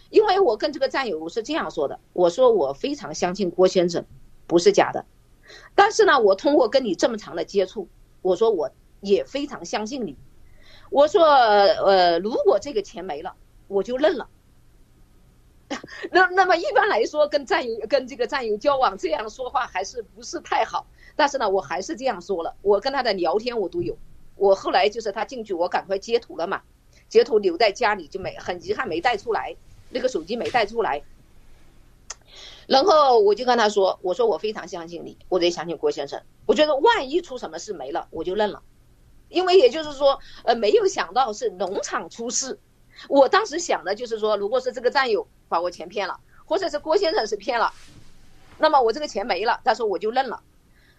[0.09, 4.05] 因为我跟这个战友我是这样说的，我说我非常相信郭先生，
[4.47, 5.05] 不是假的，
[5.73, 7.87] 但是呢我通过跟你这么长的接触，
[8.21, 10.15] 我说我也非常相信你，
[10.89, 13.35] 我说呃如果这个钱没了。
[13.67, 14.29] 我就认了。
[16.11, 20.85] 那那么一般来说，跟战友跟这个战友交往，这样说话还是不是太好。
[21.15, 22.55] 但是呢，我还是这样说了。
[22.61, 23.97] 我跟他的聊天我都有。
[24.35, 26.61] 我后来就是他进去，我赶快截图了嘛，
[27.09, 29.55] 截图留在家里就没，很遗憾没带出来，
[29.89, 31.01] 那个手机没带出来。
[32.67, 36.21] 然后我就跟他说：“我说我非常相信你，我得相信郭先生。
[36.45, 38.61] 我觉得万一出什么事没了，我就认了。
[39.29, 42.59] 因为也就是说，呃，没有想到是农场出事。”
[43.09, 47.73] 我当时想的就是说，如果是这个战友把我钱骗了，或者是郭先生是骗了，
[48.57, 50.41] 那么我这个钱没了，他说我就认了。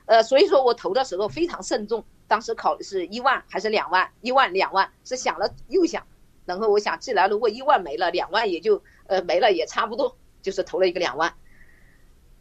[0.05, 4.13] 呃，所以说我投的时候非常慎重，当时考的是一万还是两万？
[4.21, 6.07] 一万两万是想了又想，
[6.45, 11.35] 然后我想，既然如果一万没了，两万也就呃没了也差不多，就是投了一个两万。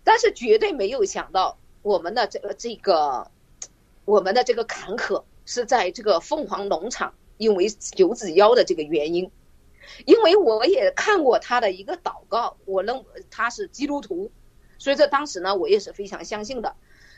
[0.06, 3.30] 但是绝对没有想到我们的这个这个
[4.06, 9.30] 我们的这个坎坷是在这个凤凰农场，因为九子妖的这个原因。
[10.06, 14.32] 因为我也看过他的一个祷告，我认为他是基督徒，
[14.80, 16.76] 所以在当时呢，我也是非常相信的。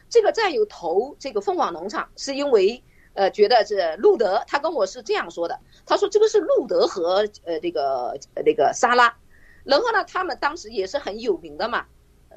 [0.09, 9.17] 这个战友投这个凤凰农场，是因为呃觉得这路德，他跟我是这样说的，他说这个是路德和呃这个那个莎拉，
[9.63, 11.85] 然后呢，他们当时也是很有名的嘛，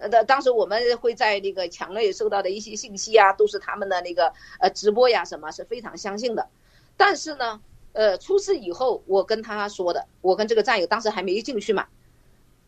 [0.01, 6.49] 呃，当当时我们会在那个墙内收到的一些信息啊，都是他们的那个呃直播呀什么，是非常相信的，
[6.97, 7.61] 但是呢。
[7.93, 11.89] 呃，出事以后，我跟他说的，我跟这个战友当时还没进去嘛，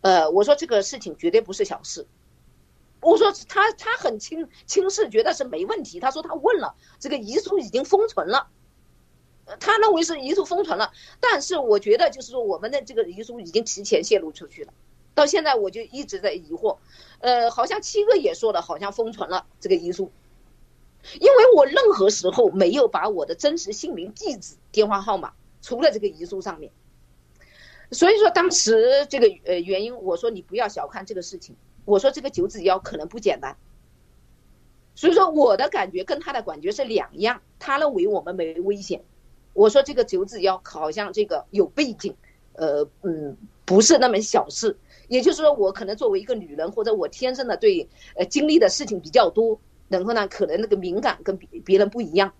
[0.01, 2.09] 呃，我说这个事情绝对不是小事，
[3.01, 6.01] 我说他他很轻轻视，觉得是没问题。
[6.01, 8.49] 他说他问了，这个遗书已经封存了，
[9.61, 14.73] 他认为是遗书封存了，但是我觉得就是说我们的这个遗书已经提前泄露出去了，
[15.15, 16.79] 到现在我就一直在疑惑，
[17.21, 20.11] 呃，好像七哥也说了，好像封存了这个遗书，
[21.21, 26.73] 因为我任何时候没有把我的真实姓名、地址、电话号码，除了这个遗书上面。
[27.91, 33.57] 所以说当时这个呃原因，我说你不要小看这个事情，我说这个九子妖可能不简单。
[34.95, 39.03] 所以说我的感觉跟他的感觉是两样，他认为我们没危险，
[39.53, 42.15] 我说这个九子妖好像这个有背景，
[42.55, 44.77] 呃嗯，不是那么小事。
[45.09, 52.33] 也就是说，我可能作为一个女人，或者我天生的对呃经历的事情比较多，然后呢，可能那个敏感跟别别人不一样，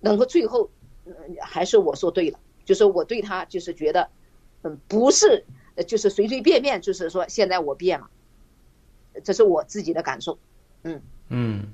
[0.00, 0.68] 然后最后，
[1.06, 4.06] 嗯，还是我说对了，就是我对他就是觉得，
[4.62, 5.42] 嗯，不是，
[5.86, 8.10] 就是随随便便，就是说现在我变了，
[9.24, 10.38] 这是我自己的感受，
[10.82, 11.00] 嗯。
[11.30, 11.72] 嗯。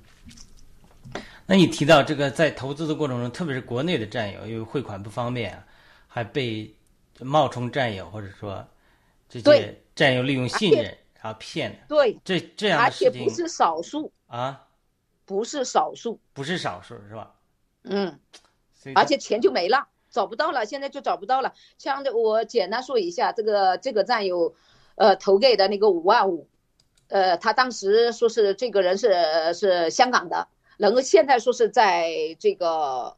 [1.47, 5.61] 那你提到这个在投资的过程中，特别是国内的战友，因为汇款不方便，
[6.07, 6.73] 还被
[7.21, 8.67] 冒充战友，或者说。
[9.27, 10.85] 这些战友利用信任，
[11.21, 14.13] 然后骗对，这这样而且不是少数。
[14.27, 14.69] 啊，
[15.25, 17.35] 不是少数，不是少数，是吧？
[17.83, 18.21] 嗯，
[18.95, 21.53] 而且钱就没了，找不到了，现在就找不到了。
[21.79, 24.55] 像我简单说一下，这个这个战友，
[24.95, 26.49] 呃，投给的那个五万五，
[27.09, 30.47] 呃，他当时说是这个人是是香港的，
[30.77, 33.17] 然后现在说是在这个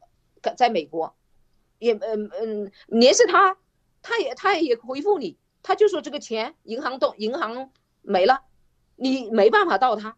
[0.55, 1.15] 在美国，
[1.77, 3.55] 也嗯嗯联系他，
[4.07, 5.37] 他也他也回复你。
[5.63, 8.45] 他就说这个钱银行动银行没了，
[8.95, 10.15] 你没办法到他，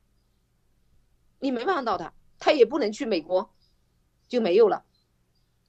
[1.40, 3.52] 你没办法到他，他也不能去美国，
[4.28, 4.86] 就没有了。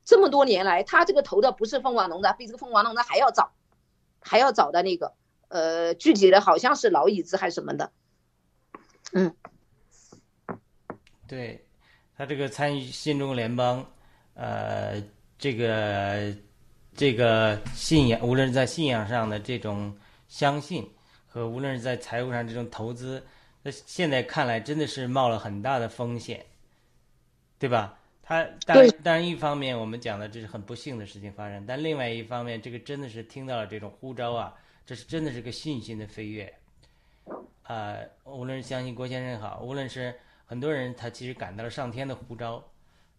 [0.04, 3.52] 这么多年来，他这个投的不是凤凰龙的，比这个凤凰龙的还要早，
[4.20, 5.14] 还要早的那个，
[5.48, 7.90] 呃，具体的好像是老椅子还是什么的，
[9.12, 9.34] 嗯，
[11.26, 11.64] 对，
[12.18, 13.90] 他这个参与新中国联邦，
[14.34, 15.02] 呃，
[15.38, 16.36] 这个。
[16.96, 19.96] 这个信仰，无论是在信仰上的这种
[20.28, 20.86] 相信，
[21.26, 23.24] 和无论是在财务上这种投资，
[23.62, 26.44] 那现在看来真的是冒了很大的风险，
[27.58, 27.96] 对吧？
[28.22, 36.52] 他当然，当然，一方面我们讲的这是很不幸的事情发生，但另外一方面，这个真的是听到了这种呼召啊，这是真的是个信心的飞跃，
[37.62, 42.62] 啊，无论是相信郭先生好，无论是很多人，他其实感到了上天的呼召，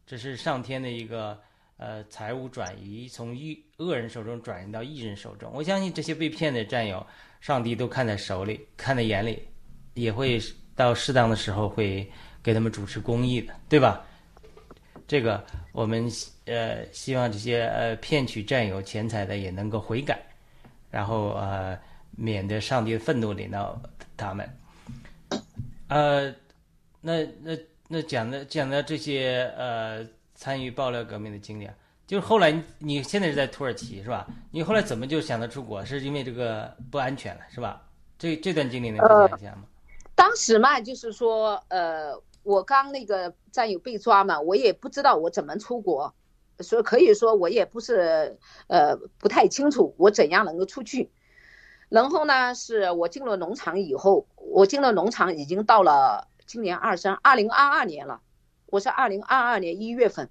[0.05, 1.41] 这是上天的一个。
[1.81, 7.03] 呃，财务转移从一恶人手中转移到异人手中，我相信这些被骗的战友，
[7.39, 9.41] 上帝都看在手里，看在眼里，
[9.95, 10.39] 也会
[10.75, 12.07] 到适当的时候会
[12.43, 14.05] 给他们主持公义的，对吧？
[15.07, 16.07] 这个我们
[16.45, 20.21] 呃希望这些呃骗取战友钱财的也能够悔改，
[20.91, 21.75] 然后呃
[22.11, 23.81] 免得上帝的愤怒临到
[24.15, 24.47] 他们。
[25.87, 26.31] 呃，
[27.01, 30.07] 那那那讲的讲的这些呃。
[30.41, 31.73] 参与爆料革命的经历啊，
[32.07, 34.25] 就是后来你现在是在土耳其是吧？
[34.49, 35.85] 你后来怎么就想到出国？
[35.85, 37.79] 是因为这个不安全了是吧？
[38.17, 39.65] 这这段经历能分享一下吗？
[40.15, 46.11] 当时嘛，就是说，呃，我刚那个战友被抓嘛，我也不知道我怎么出国，
[46.57, 51.11] 所以可以说我也不是呃不太清楚我怎样能够出去。
[51.87, 58.19] 然后呢，是我进了农场以后，我进了农场已经到了今年二三二零二二年了。
[58.71, 60.29] 我是二零二二年一月份，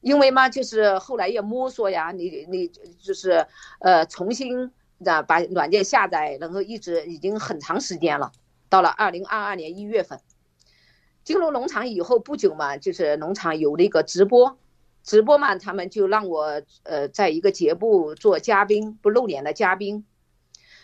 [0.00, 2.66] 因为嘛，就是后来也摸索呀，你你
[3.00, 3.46] 就是
[3.78, 4.72] 呃重新
[5.04, 8.32] 的把软件下载，然后一直已经很长时间了。
[8.68, 10.20] 到了二零二二年一月份，
[11.22, 14.58] 进入农场以后不久嘛，就是农场有那个直播，
[15.04, 20.04] 直播嘛，他们就让我呃在一个节目做嘉宾，不露脸的嘉宾，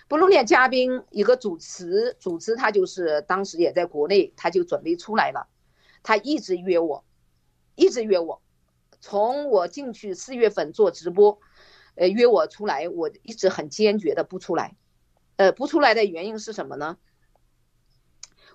[0.07, 5.49] 不露脸嘉宾一个主持，主持他就是当时也在国内，他就准备出来了。
[6.03, 7.05] 他一直约我，
[7.77, 8.43] 一直约我，
[9.01, 11.39] 从我进去四月份做直播，
[11.95, 14.77] 呃，约我出来，我一直很坚决的不出来，
[15.37, 16.99] 呃，不出来的原因是什么呢？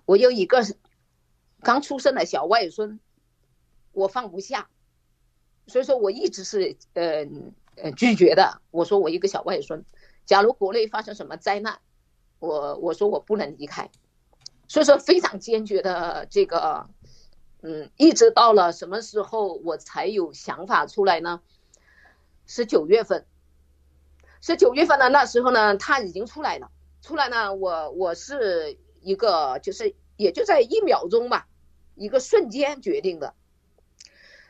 [0.05, 0.61] 我有一个
[1.61, 2.99] 刚出生的小外孙，
[3.93, 4.69] 我放不下，
[5.67, 7.25] 所以说我一直是呃
[7.75, 8.61] 呃拒绝的。
[8.71, 9.85] 我说我一个小外孙，
[10.25, 11.79] 假如国内发生什么灾难，
[12.39, 13.89] 我我说我不能离开，
[14.67, 16.89] 所以说非常坚决的这个。
[17.61, 21.41] 嗯，一直到了什么时候我才有想法出来呢？
[22.45, 23.25] 是九月份，
[24.41, 26.71] 是九月份的那时候呢，他已经出来了。
[27.01, 31.47] 出来呢，我我是一个就是也就在一秒钟吧，
[31.95, 33.33] 一个瞬间决定的。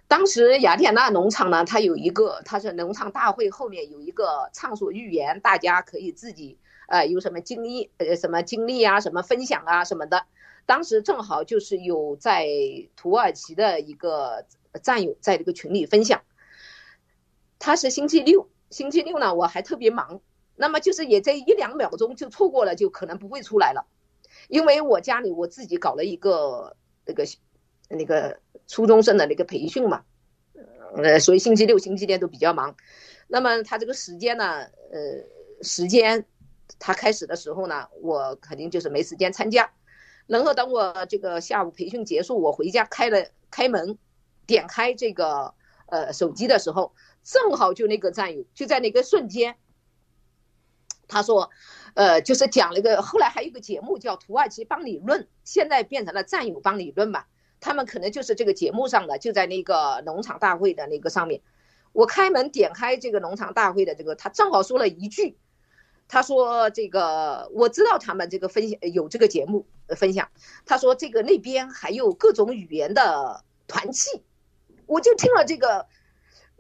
[0.08, 10.26] 当时雅典娜农场呢，它有一个，它是农场大会后面有一个畅所欲言，大家可以自己呃有什么经历呃什么经历啊，什么分享啊什么的。
[10.68, 12.46] 当时正好就是有在
[12.98, 14.46] 土耳其的一个
[14.84, 16.22] 战友在这个群里分享，
[17.58, 20.20] 他是星期六，星期六呢我还特别忙，
[20.58, 23.88] 那么就是也这一两秒钟就错过了，就可能不会出来了。
[24.50, 27.26] 因为我家里我自己搞了一个那个
[27.90, 30.04] 那个初中生的那个培训嘛，
[30.98, 32.76] 呃，所以星期六、星期天都比较忙。
[33.30, 35.24] 那么他这个时间呢，呃，
[35.62, 36.26] 时间
[36.78, 39.72] 他开始的时候呢，我肯定就是没时间参加。
[40.28, 43.98] 然后等我这个下午培训结束，我回家开了开门，
[44.46, 45.56] 点开这个
[45.88, 49.58] 呃手机的时候，正好就那个战友就在那个瞬间，
[51.08, 51.50] 他说。
[51.94, 57.28] 呃，就是讲了一个，后来还有一个节目叫《土耳其帮理论》，现在变成了战友帮理论吧。
[57.60, 61.42] 他们可能就是这个节目上的，就在那个农场大会的那个上面。
[61.92, 65.40] 我开门点开这个农场大会的这个，他正好说了一句，
[66.08, 70.30] 他说这个我知道他们这个分享有这个节目分享，
[70.66, 74.24] 他说这个那边还有各种语言的团契，
[74.86, 75.88] 我就听了这个，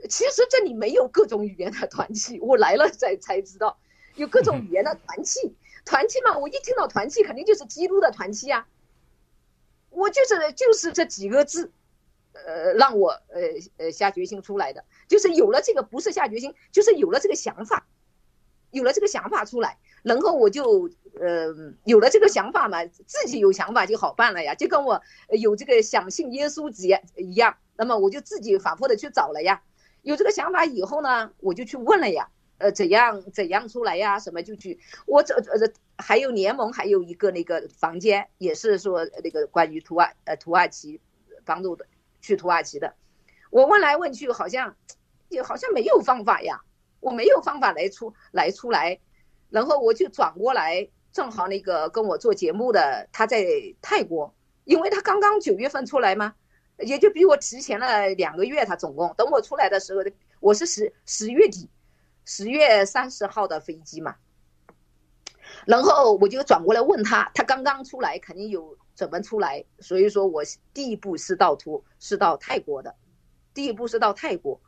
[0.10, 3.78] 其实这里没有各种语言的团契，我来了才才知道。
[4.16, 8.68] 有各种语言的团契，团契嘛，我一听到团契，肯定就是基督的团契啊。
[9.92, 11.72] 我就是就是这几个字，
[12.34, 13.42] 呃，让我呃
[13.78, 17.86] 呃下决心出来的，就是有了这个，不是下决心，就是有了这个想法，
[18.72, 20.90] 有了这个想法出来，然后我就
[21.20, 21.54] 呃
[21.86, 29.62] 有了这个想法嘛，自己有想法就好办了呀，就跟我有这个想信耶稣一样一样，那么我就自己反复的去找了呀，
[30.02, 32.30] 有这个想法以后呢，我就去问了呀。
[32.60, 34.18] 呃，怎样怎样出来呀？
[34.18, 34.80] 什么就去？
[35.06, 41.00] 我这呃还有联盟，还有一个那个房间，也是说那个关于土耳呃土耳其
[41.46, 41.86] 帮助的
[42.20, 42.96] 去土耳其的。
[43.52, 44.76] 我问来问去，好像
[45.30, 46.64] 也好像没有方法呀，
[47.08, 49.00] 我没有方法来出来出来。
[49.50, 53.46] 然后我就转过来，正好那个跟我做节目的他在
[53.82, 54.36] 泰国，
[54.66, 56.36] 因为他刚刚九月份出来嘛，
[56.80, 58.66] 也就比我提前了两个月。
[58.66, 60.02] 他总共等我出来的时候，
[60.40, 61.70] 我是十十月底。
[62.30, 64.18] 十月三十号的飞机嘛，
[65.66, 70.44] 然后我就转过来问他，他刚刚出来，肯定有怎么出来，所以说我
[70.74, 72.94] 第一步是到图是到泰国的，
[73.54, 74.60] 第一步是到泰国，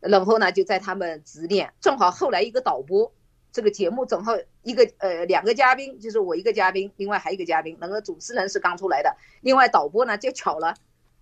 [0.00, 3.12] 然后呢就在他们直练，正好后来一个导播，
[3.52, 4.32] 这个节目正好
[4.62, 10.74] 一个呃两个嘉宾，就是我一个嘉宾，另外还有一个嘉宾，那个主持人是刚出来的，另外导播呢就巧了，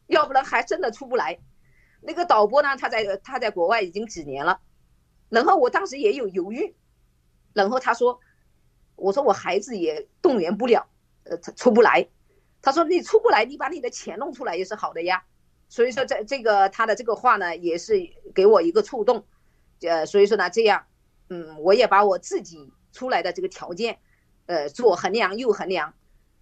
[0.06, 1.38] 要不然还真的出不来，
[2.00, 4.60] 那个导播呢他在他在国外已经几年了。
[5.30, 6.74] 然后我当时也有犹豫，
[7.54, 8.20] 然后他说
[8.94, 10.86] ：“我说我孩子也动员不了，
[11.24, 12.06] 呃，他出不来。
[12.62, 15.24] 他说你出不来，你把你的钱弄出来也是好的呀。
[15.68, 17.94] 所以说，在这个他的这个话呢，也是
[18.34, 19.24] 给我一个触动。
[19.80, 20.84] 呃，所以说呢，这样，
[21.28, 23.98] 嗯，我也把我自己出来的这个条件，
[24.46, 25.94] 呃，左衡量右衡量。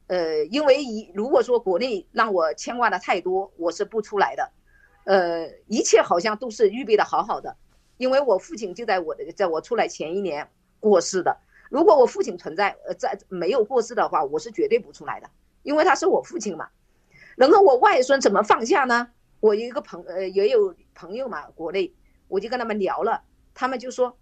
[0.09, 4.51] 呃，因为一如果说国内让我牵挂的太多，我是不出来的。
[5.05, 7.57] 呃，一切好像都是预备的好好的。”
[7.99, 10.51] 因为我父亲就在我的在我出来前一年
[10.81, 11.39] 过世的。
[11.71, 15.31] 如果我父亲存在，呃，在没有过世的话，我是绝对不出来的，
[15.63, 16.69] 因为他是我父亲嘛。
[17.37, 19.11] 然后我外孙怎么放下呢？
[19.41, 21.93] 我有一个朋呃也有朋友嘛，国内
[22.29, 23.23] 我就跟他们聊了，
[23.55, 24.17] 他们就说，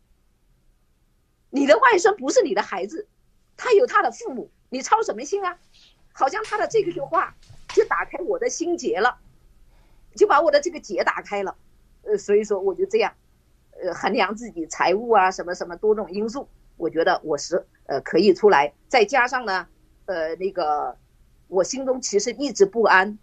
[1.51, 3.07] 你的外孙不是你的孩子，
[3.57, 5.59] 他有他的父母，你操什么心啊？
[6.13, 7.35] 好像他的这个句话
[7.69, 9.19] 就打开我的心结了，
[10.17, 11.57] 就把我的这个结打开了，
[12.03, 13.13] 呃，所以说我就这样。
[13.83, 16.47] 呃，衡量自己财务啊，什么什么多种因素，
[16.77, 18.75] 我觉得我是呃可以出来。
[18.89, 19.67] 再加上呢，
[20.05, 20.99] 呃，那个
[21.51, 23.19] 我心中其实一直不安。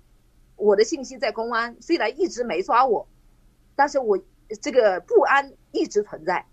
[0.56, 3.08] 我的信息在公安，虽然一直没抓我，
[3.76, 4.20] 但是我
[4.62, 6.46] 这个不安一直存在。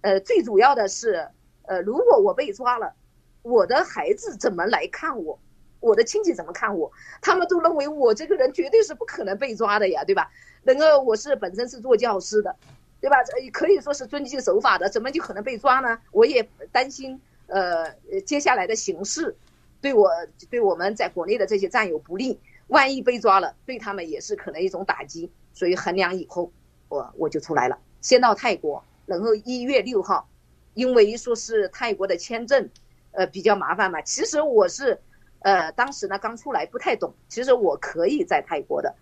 [0.00, 1.28] 呃，最主要的是，
[1.66, 2.94] 呃，如果我被抓了，
[3.42, 5.38] 我的孩子怎么来看我？
[5.80, 6.90] 我的亲戚怎么看我？
[7.20, 10.30] 他们都认为我这个人绝对是不可能被抓的呀，对吧？
[10.62, 12.56] 那个我是本身是做教师的。
[13.00, 13.16] 对吧？
[13.52, 16.00] 可以说是遵纪守法的，怎么就可能被抓呢？
[16.10, 17.92] 我也担心，呃，
[18.26, 19.36] 接下来的形势，
[19.80, 20.10] 对我
[20.50, 22.38] 对我们在国内的这些战友不利。
[22.68, 25.32] 万一被抓了，对他们也是可能一种打击。
[25.54, 26.52] 所以衡量以后，
[26.90, 30.28] 我我就出来了，先到泰国，然后一月六号，
[30.74, 32.68] 因为说是泰国的签证，
[33.12, 34.02] 呃，比较麻烦嘛。
[34.02, 35.00] 其实我是，
[35.40, 38.94] 呃，当时呢刚出来不太懂，其实我可以在泰国的，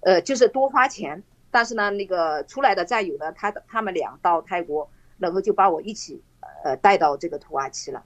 [0.00, 1.22] 呃，就是多花钱。
[1.50, 6.22] 但是呢，那个出来的战友呢，他他们俩到泰国，然后就把我一起
[6.64, 8.02] 呃带到这个土耳其了。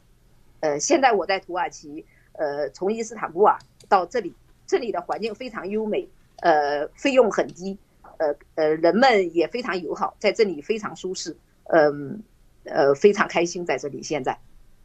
[0.59, 2.05] 呃，现在我在土耳其，
[2.35, 3.59] 呃，从伊斯坦布尔
[3.89, 4.35] 到这里，
[4.67, 7.79] 这里的环境非常优美，呃，费用很低，
[8.19, 12.23] 呃呃，人们也非常友好，在这里非常舒适，嗯
[12.65, 14.03] 呃，非常开心在这里。
[14.03, 14.39] 现在，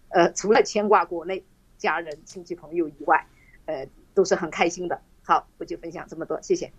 [0.10, 1.44] 呃，除了牵挂国内
[1.78, 3.26] 家人亲戚朋友以外，
[3.66, 5.02] 呃，都是很开心的。
[5.24, 6.72] 好，我就分享这么多，谢谢。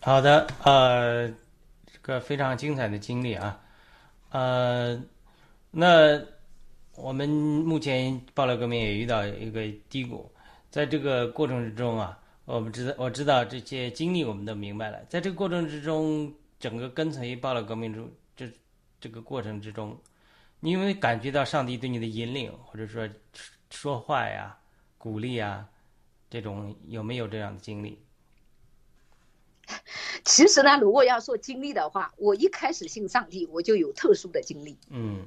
[0.00, 1.28] 好的，呃，
[1.86, 3.60] 这个非常精彩的经历啊，
[4.30, 5.02] 呃，
[5.70, 6.20] 那
[7.02, 10.30] 我们目前爆料革命也遇到一个低谷，
[10.70, 18.46] 在这个过程之中啊，我们知道我知道这些经历我们都明白了，在这个过程之中，整个跟随爆料革命中这
[19.00, 19.98] 这个过程之中，
[20.60, 23.08] 你有没有感觉到上帝对你的引领，或者说
[23.70, 24.58] 说话呀、
[24.98, 25.66] 鼓励啊，
[26.28, 27.98] 这种有没有这样的经历？
[30.24, 35.24] 其实呢，如果要说经历的话，我一开始信上帝，我就有特殊的经历，嗯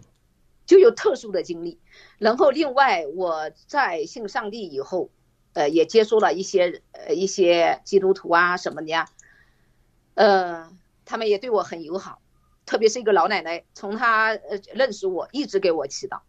[0.66, 1.80] 就有特殊的经历。
[2.18, 5.10] 然后另外我在信上帝以后，
[5.54, 9.10] 呃，也接触了一些呃一些基督徒啊什么的呀，
[10.16, 10.72] 呃，
[11.06, 12.22] 他们也对我很友好，
[12.66, 16.22] 特别是一个老奶奶，从她呃认识我，一直给我祈祷，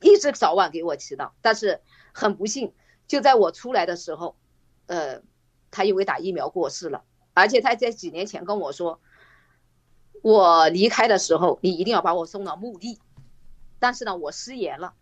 [0.00, 1.30] 一直早晚给我祈祷。
[1.40, 1.80] 但是
[2.12, 2.72] 很不幸，
[3.06, 4.36] 就在我出来的时候，
[4.86, 5.22] 呃，
[5.70, 7.04] 她因为打疫苗过世了。
[7.34, 9.00] 而且他在几年前跟我说，
[10.22, 12.98] 我离开的时候，你一定要把我送到墓地。
[13.78, 14.94] 但是呢，我失言了，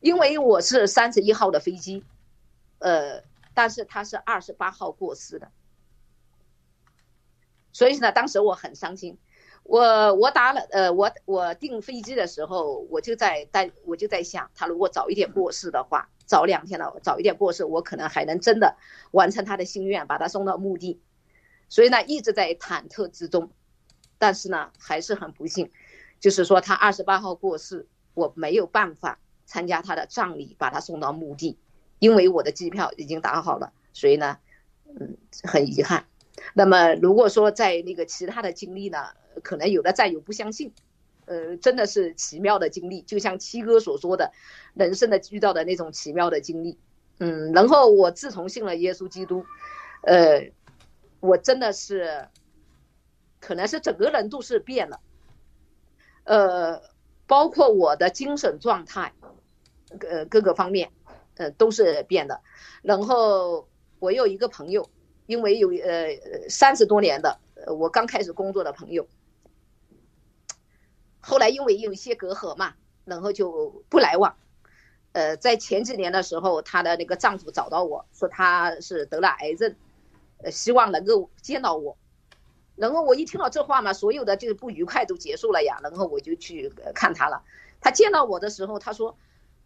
[0.00, 2.04] 因为我是三十一号的飞机，
[2.78, 3.22] 呃，
[3.54, 5.50] 但是他是二十八号过世的，
[7.72, 9.18] 所以呢，当时我很伤心。
[9.64, 18.78] 我我打了，呃，我我订飞机的时候，我就在在我就在想，他如果早一点过世的话，早两天了，早一点过世，我可能还能真的
[19.10, 21.02] 完成他的心愿，把他送到墓地。
[21.68, 23.50] 所以呢，一直在忐忑之中，
[24.16, 25.70] 但是呢，还是很不幸，
[26.20, 31.58] 就是说他二十八号过世，我没有办法参加他的葬礼，把他送到墓地，
[31.98, 34.38] 因为我的机票已经打好了，所以呢，
[34.98, 36.06] 嗯，很遗憾。
[36.54, 39.08] 那么如果说在那个其他的经历呢，
[39.42, 40.72] 可能有的战友不相信，
[41.26, 44.32] 呃，真的是奇妙的经历，就像七哥所说的，
[44.74, 46.78] 人生的遇到的那种奇妙的经历，
[47.18, 49.44] 嗯，然后我自从信了耶稣基督，
[50.02, 50.50] 呃。
[51.20, 52.28] 我真的是，
[53.40, 55.00] 可能是整个人都是变了，
[56.28, 56.82] 呃，
[57.26, 59.14] 包括我的精神状态，
[60.00, 60.90] 呃，各个方面，
[61.36, 62.42] 呃，都是变的。
[62.82, 63.66] 然后
[63.98, 64.90] 我有一个朋友，
[65.24, 67.40] 因为有呃三十多年的，
[67.78, 69.08] 我刚开始工作的朋友，
[71.18, 72.74] 后来因为有一些隔阂嘛，
[73.06, 74.36] 然后就不来往。
[75.12, 79.74] 呃，在前几年的时候，她的那个丈夫找到我说他是得了癌症。
[80.42, 81.96] 呃，希望能够见到我，
[82.78, 85.78] 然后我一听到这话嘛，所有的就是不愉快都结束了呀。
[85.82, 87.42] 然后我就去看他了。
[87.80, 89.16] 他见到我的时候，他说：“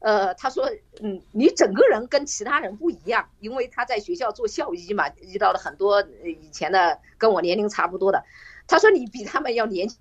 [0.00, 8.24] 呃，他说，嗯，你整个人跟其他人不一样，因为他在学校做校医嘛，遇到了很多以前的跟我年龄差不多的。
[8.66, 9.98] 他说你比他们要年轻，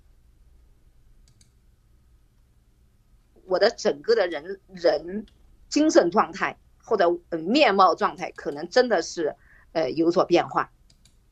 [3.46, 5.26] 我的整个的人人
[5.68, 7.08] 精神状态或者
[7.38, 9.36] 面貌状态，可能真的是。”
[9.74, 10.70] 呃，有所变化，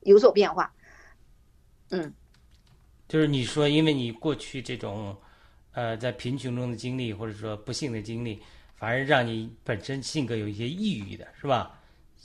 [0.01, 0.73] 有所变化，
[1.91, 2.13] 嗯，
[3.07, 5.17] 就是你说，因为你过去这种，
[5.73, 8.41] 呃，在贫穷中的经历，或者说不幸的经历，
[8.77, 11.79] 反而让你本身性格有一些抑郁的，是吧？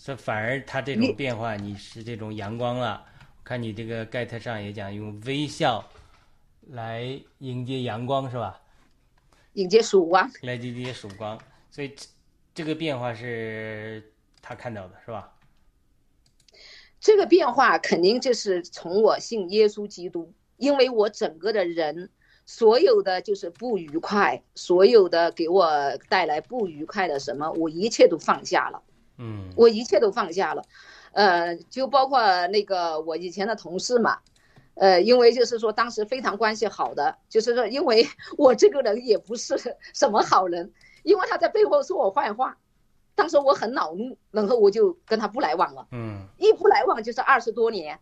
[0.04, 3.04] 这反而他这种变化，你是这种阳光啊！
[3.44, 5.84] 看你这个盖特上也讲，用微笑
[6.68, 8.62] 来迎接阳光，是吧？
[9.54, 11.40] 迎接曙光，来迎接曙光，
[11.72, 11.96] 所以
[12.54, 14.12] 这个变化是
[14.42, 15.32] 他看到的，是吧？
[17.06, 22.10] 这个变化肯定就是从我信耶稣基督，因为我整个的人，
[22.48, 25.70] 所有的就是不愉快，所有的给我
[26.10, 28.82] 带来不愉快的什么，我一切都放下了。
[29.20, 30.64] 嗯，我一切都放下了，
[31.12, 34.18] 呃，就包括那个我以前的同事嘛，
[34.74, 39.56] 呃，因为就是说当时非常关系好的，就是说因为 我这个人也不是
[39.94, 42.58] 什么好人，因为他在背后说我坏话。
[43.16, 45.88] 当时我很恼怒，然后我就跟他不来往了。
[45.92, 48.00] 嗯，一不来往就是二十多年，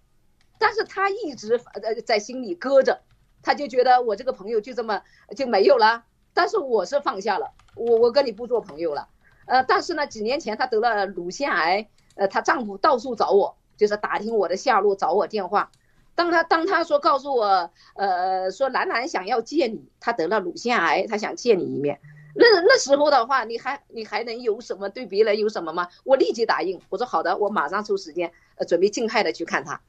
[0.57, 3.01] 但是他一直呃在心里搁着，
[3.41, 5.01] 他就觉得我这个朋友就这么
[5.35, 6.03] 就没有了。
[6.33, 9.07] 但是我是放下了，我我跟你不做朋友了。
[9.45, 15.69] 呃，但是呢，几年前她得了乳腺癌，呃，她丈夫到处找我，就是打听我的下落，找我电话。
[16.15, 21.99] 当他当他说告诉我，呃，说兰兰想要见你，她得了乳腺癌，她想见你一面。
[22.35, 25.87] 那那时候的话，你还你还能有什么对别人有什么吗？
[26.03, 29.79] 我立即答应，我说好的，我马上抽时间，呃，准备尽快的去看他，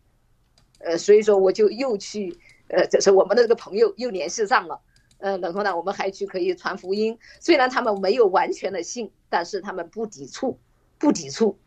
[0.80, 2.38] 呃，所以说我就又去，
[2.68, 4.78] 呃，就是我们的这个朋友又联系上了，
[5.18, 10.58] 呃，然后呢，我们还去可以传福音，虽然他们没有完全的信，但是他们不抵触，
[10.98, 11.58] 不抵触。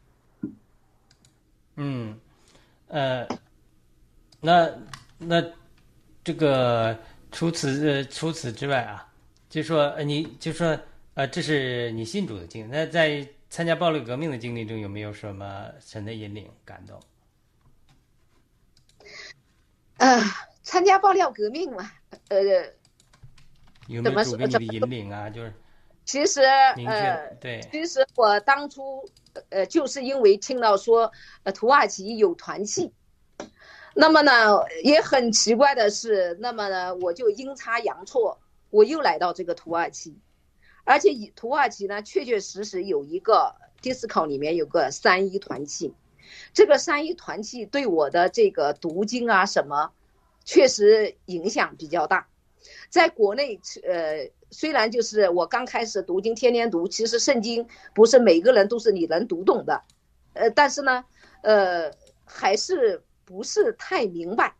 [1.76, 2.20] 嗯，
[2.88, 3.28] 呃，
[4.42, 4.70] 那
[5.18, 5.44] 那
[6.24, 6.96] 这个
[7.32, 9.07] 除此呃除此之外啊。
[9.50, 10.78] 就说呃，你就说
[11.14, 12.72] 呃，这是你信主的经历。
[12.72, 17.00] 那在参加暴力革命的经历中，有没有什么神的引领感动？
[19.98, 20.22] 啊，
[20.62, 21.90] 参加爆料革命嘛，
[22.28, 22.40] 呃，
[23.88, 25.30] 有没有主给你的引领啊？
[25.30, 25.54] 就是
[26.06, 29.04] 其实呃，对，其实我当初
[29.50, 31.12] 呃，就是因为听到说
[31.44, 32.94] 呃土耳其有团契，
[33.96, 34.32] 那么呢
[34.84, 38.40] 也很奇怪的是，那么呢我就阴差阳错，
[38.78, 40.20] 我又来到这个土耳其，
[40.84, 45.96] 而且以土耳其呢确确实实有一个 disco 里面有个三一团契，
[46.54, 49.94] 这个三一团契对我的这个读经啊什么，
[50.46, 52.28] 确实影响比较大。
[52.90, 59.82] 在国内，呃，虽然就是我刚开始读经，天天读，其实圣经不是每个人都是你能读懂的，
[60.34, 61.04] 呃，但是呢，
[61.42, 61.92] 呃，
[62.26, 64.54] 还是不是太明白。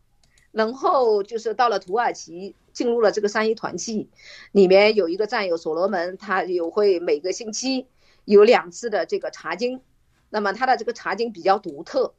[0.50, 4.08] 然后就是到了土耳其，进入了这个三一团契，
[4.52, 7.88] 里面有一个战友所罗门，他有会每个星期
[8.24, 9.82] 有两次的这个查经，
[10.30, 12.14] 那么他的这个查经比较独特，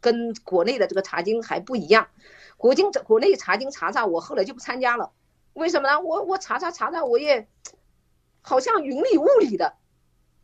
[0.00, 2.08] 跟国内的这个查经还不一样。
[2.56, 5.12] 国经国内查经查查，我后来就不参加了。
[5.52, 6.00] 为什么呢？
[6.00, 7.46] 我我查查查查，我也
[8.40, 9.74] 好像云里雾里的，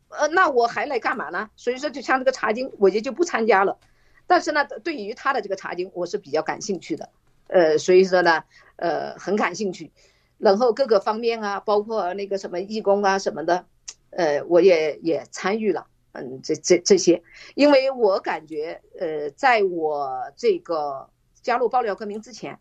[0.09, 1.49] 呃，那我还来干嘛呢？
[1.55, 3.79] 所以说，就像这个查经，我也就不参加了。
[4.27, 7.09] 但是呢，对于他的这个查经，我是比较感兴趣的，
[7.47, 8.43] 呃，所以说呢，
[8.77, 9.91] 呃，很感兴趣。
[10.37, 13.65] 然后各个方面啊，包括那个什么义工啊什么的，
[14.09, 15.87] 呃，我也也参与了。
[16.11, 17.23] 嗯，这这这些，
[17.55, 21.09] 因为我感觉，呃，在我这个
[21.41, 22.57] 加入爆料革命之前，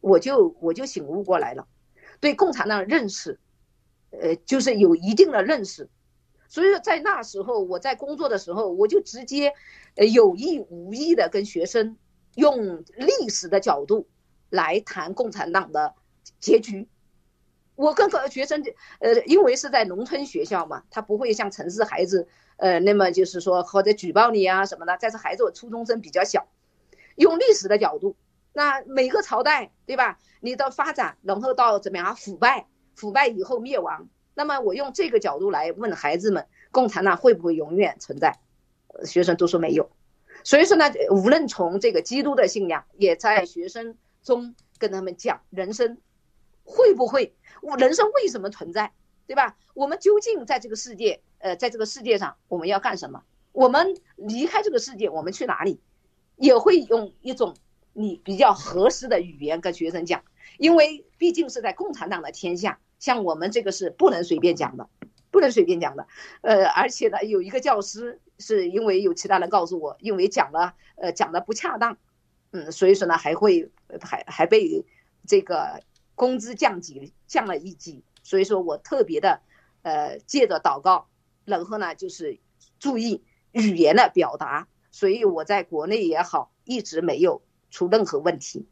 [0.00, 1.66] 我就我就醒悟过来了。
[2.20, 3.38] 对共产党认识，
[4.10, 5.90] 呃，就是有一定的认识，
[6.48, 9.52] 所以说在那时候我在工作的时候，我就直接，
[9.96, 11.98] 呃，有意无意的跟学生
[12.36, 14.06] 用历史的角度
[14.50, 15.94] 来谈共产党的
[16.40, 16.88] 结局。
[17.76, 18.62] 我跟个学生，
[19.00, 24.96] 呃，因为是在农村学校嘛，他不会像城市孩子，呃，那么就是说或者举报你啊什么的。
[25.00, 26.46] 但是孩子我初中生比较小，
[27.16, 28.16] 用历史的角度。
[28.52, 30.20] 那每个朝代，对吧？
[30.38, 34.08] 你的发展，然后到怎么样腐败，腐败以后灭亡。
[34.34, 38.38] 那么我用这个角度来问孩子们，共产党会不会永远存在？
[39.04, 39.90] 学生都说没有。
[40.44, 45.98] 所以说呢，无论从这个基督的信仰，也在学生中跟他们讲人生
[46.64, 48.92] 会不会，我人生为什么存在，
[49.28, 49.56] 对吧？
[49.74, 53.22] 我们究竟在这个世界，呃，在这个世界上我们要干什么？
[53.52, 55.80] 我们离开这个世界，我们去哪里？
[56.34, 57.54] 也会用一种。
[57.96, 60.24] 你比较合适的语言跟学生讲，
[60.58, 64.88] 因为毕竟是在共产党的天下，像我们这个是不能随便讲的，
[65.30, 66.08] 不能随便讲的。
[66.40, 71.96] 呃，而且呢，有一个教师是因为有其他人告诉我，因为讲了呃讲的不恰当，
[72.54, 73.68] 嗯，所以说呢还会
[74.00, 74.82] 还还被
[75.26, 75.82] 这个
[76.14, 79.40] 工资降级降了一级，所以说我特别的
[79.82, 81.08] 呃借着祷告，
[81.44, 82.38] 然后呢就是
[82.78, 87.42] 注意语言的表达，所以我在国内也好一直没有。
[87.70, 88.64] 出任何问题，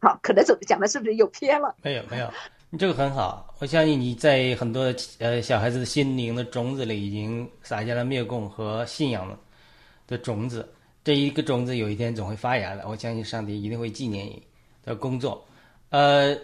[0.00, 1.74] 好，可能怎么讲的是不是有偏了？
[1.82, 2.32] 没有没有，
[2.70, 3.54] 你这个很好。
[3.58, 4.84] 我相信你在很多
[5.18, 9.38] 呃小孩子的心灵的种子里，已经撒下了灭共和信仰
[10.06, 10.66] 的种子。
[11.04, 12.88] 这一个种子有一天总会发芽的。
[12.88, 14.42] 我相信上帝一定会纪念你
[14.82, 15.46] 的工作。
[15.90, 16.36] 呃，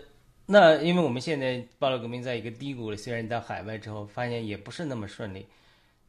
[0.46, 5.46] 那因为我们现在暴乱革命在一个低谷里，虽然到海外之后发现也不是那么顺利。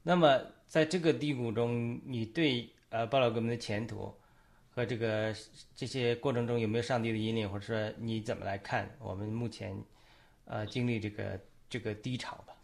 [0.03, 4.13] 那么在这个低谷中，你对呃暴乱革命的前途？
[4.73, 5.35] 和这个
[5.75, 9.77] 这些过程中有没有上帝的引领，或者说你怎么来看我们目前
[10.45, 11.37] 呃经历这个
[11.69, 12.55] 这个低潮吧？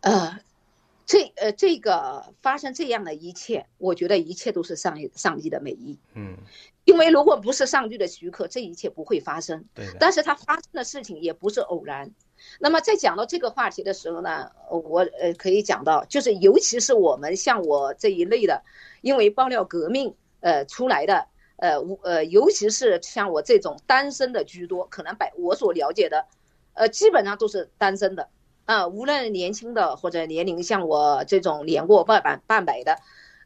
[0.00, 0.36] 呃，
[1.06, 5.98] 这呃这个发生这样的一切，我觉得一切都是上上帝的美意。
[6.14, 6.36] 嗯，
[6.84, 9.64] 因为如果不是上帝的许可，这一切不会发生。
[9.74, 9.86] 对。
[9.98, 12.10] 但是它发生的事情也不是偶然。
[12.58, 18.62] 那么在讲到这个话题的时候呢，我呃可以讲到，就是尤其是我们像我这一类的，
[19.02, 20.14] 因为爆料革命。
[20.40, 21.26] 呃，出来的，
[21.56, 26.26] 呃，呃，尤其是像我这种单身的居多，可能百我所了解的，
[26.74, 28.28] 呃，基本上都是单身的，
[28.64, 32.98] 啊，无论年轻的或者年龄像我这种年过半百半百的，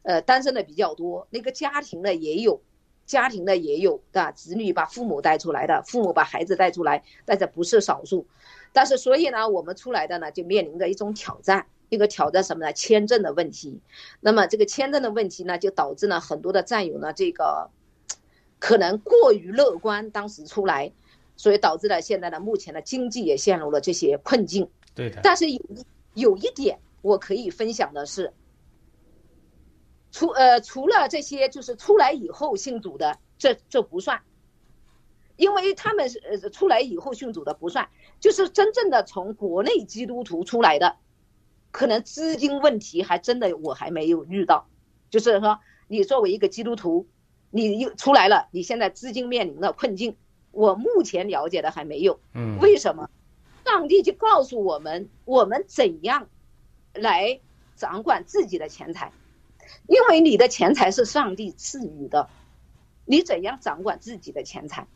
[0.03, 1.27] 呃，单身的比较多。
[1.31, 2.61] 那个家庭的也有，
[3.05, 4.31] 家庭的也有，对吧？
[4.31, 8.27] 子女把父母带出来的，父母把孩子带出来，但这不是少数。
[8.73, 11.67] 但是所以呢，我们出来的呢，就面临着一种挑战。
[11.89, 12.73] 一个挑战什么呢？
[12.75, 13.81] 签证的问题。
[14.21, 17.71] 那么这个签证的问题呢，就导致呢很多的战友呢，这个
[18.59, 20.93] 可能过于乐观，当时出来，
[21.35, 24.69] 所以导致了现在呢，目前的经济也陷入了这些困境。
[24.99, 25.21] 对的。
[25.23, 25.61] 但是有
[26.15, 28.33] 有一点我可以分享的是，
[30.11, 34.21] 除呃除了这些，就是出来以后信主的，这这不算，
[35.37, 37.89] 因为他们是呃出来以后信主的不算，
[38.19, 40.97] 就是真正的从国内基督徒出来的。
[41.71, 44.67] 可能资金问题还真的我还没有遇到，
[45.11, 47.07] 就是说你作为一个基督徒，
[47.51, 50.17] 你又出来了，你现在资金面临的困境，
[50.51, 52.19] 我目前了解的还没有。
[52.35, 53.11] 嗯，为什么？
[53.71, 56.29] 上帝就告诉我们，我们怎样
[56.95, 57.39] 来
[57.77, 59.13] 掌管自己的钱财，
[59.87, 62.31] 因为你的钱财是上帝赐予的，
[63.05, 64.87] 你怎样掌管自己的钱财？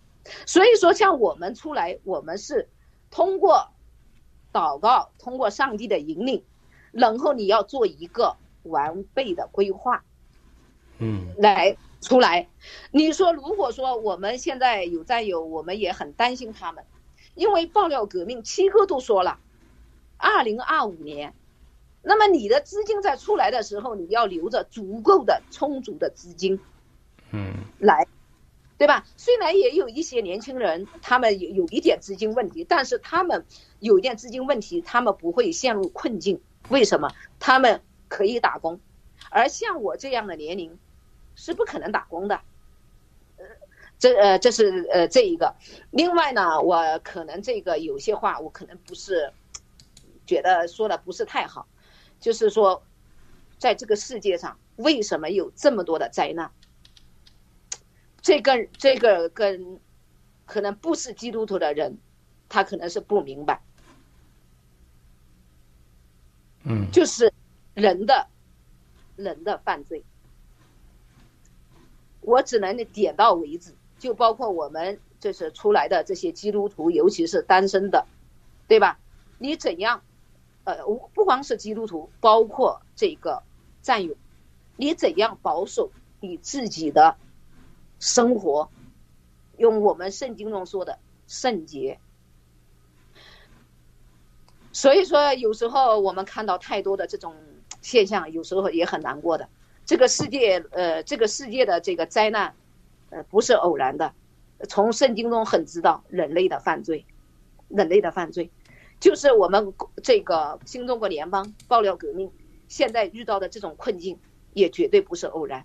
[0.46, 2.70] 所以说，像我们出来，我们是
[3.10, 3.68] 通过
[4.54, 6.42] 祷告，通过上帝的引领，
[6.92, 10.02] 然后你要做一个完备的规划。
[10.98, 12.48] 嗯来出来。
[12.90, 16.84] 你说，如果说我们现在有战友，我们也很担心他们，
[17.34, 19.38] 因为爆料革命，七哥都说了，
[20.16, 21.34] 二零二五年，
[22.02, 26.60] 那么你的资金在出来的时候，你要留着足够的、充足的资金
[27.30, 28.06] 嗯来。
[28.78, 29.06] 对吧？
[29.16, 33.46] 虽然也有一些年轻人，他们有有一点资金问题，但是他们
[33.78, 36.40] 有一点资金问题，他们不会陷入困境。
[36.68, 37.12] 为什么？
[37.38, 38.80] 他们可以打工，
[39.30, 40.80] 而像我这样的年龄，
[41.36, 42.40] 是不可能打工的。
[44.02, 45.54] 呃，这呃，这是呃这一个。
[45.90, 49.32] 另外呢，我可能这个有些话我可能不是
[50.26, 51.68] 觉得说的不是太好，
[52.18, 52.82] 就是说，
[53.58, 56.50] 在这个世界上为什么有这么多的灾难？
[58.20, 59.80] 这个这个跟
[60.46, 61.98] 可能不是基督徒的人，
[62.48, 63.62] 他可能是不明白，
[66.64, 67.32] 嗯就是
[67.74, 68.28] 人的
[69.16, 70.04] 人的犯罪。
[72.20, 78.04] 我只能点到为止，就包括我们就是出来的这些基督徒，尤其是单身的，
[78.66, 78.98] 对吧？
[79.38, 80.02] 你怎样？
[80.64, 80.84] 呃，
[81.14, 83.44] 不光是基督徒，包括这个
[83.80, 84.16] 战友，
[84.76, 87.16] 你怎样保守你自己的
[88.00, 88.68] 生活？
[89.56, 90.98] 用我们圣经中说的
[91.28, 92.00] 圣洁。
[94.72, 97.36] 所以说，有时候我们看到太多的这种
[97.82, 99.48] 现象，有时候也很难过的。
[99.84, 102.52] 这个世界，呃，这个世界的这个灾难，
[103.12, 104.12] 呃，不是偶然的。
[104.68, 107.04] 从圣经中很知道人类的犯罪，
[107.68, 108.50] 人类的犯罪，
[108.98, 112.30] 就是我们这个新中国联邦爆料革命
[112.68, 114.18] 现在遇到的这种困境，
[114.54, 115.64] 也绝对不是偶然。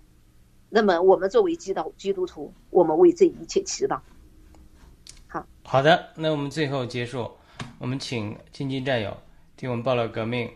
[0.68, 3.98] 那么，我们作为基督基督徒，我们为这一切祈祷。
[5.26, 7.30] 好好的，那我们最后结束，
[7.78, 9.16] 我们请金金战友
[9.56, 10.50] 替我们爆料革命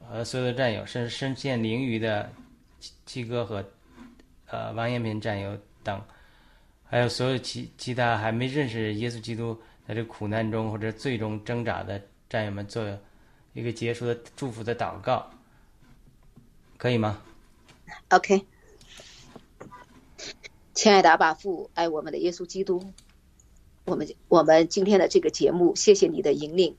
[0.00, 2.30] 和所有的战友，身身陷囹圄的
[2.80, 3.64] 七七哥和
[4.48, 6.02] 呃王延平战友等，
[6.88, 12.84] 还有所有其其他还没认识耶稣基督，在这苦难中或者最终挣扎的战友们，做
[13.54, 15.28] 一个结束的祝福的祷告，
[16.76, 17.20] 可以吗
[18.10, 18.46] ？OK，
[20.74, 22.80] 亲爱的阿爸父，爱我们的耶稣基督，
[23.84, 26.76] 我们我们今天的这个节目，谢谢你的引领。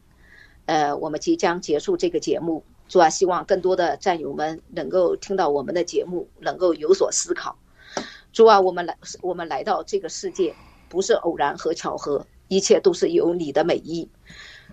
[0.68, 7.58] 呃，我们即将结束这个节目，主啊，希望更多的战友们能够听到我们的节目，能够有所思考。
[8.38, 10.54] 主啊，我们来我们来到这个世界，
[10.90, 14.08] 不是偶然和巧合，一切都是有你的美意。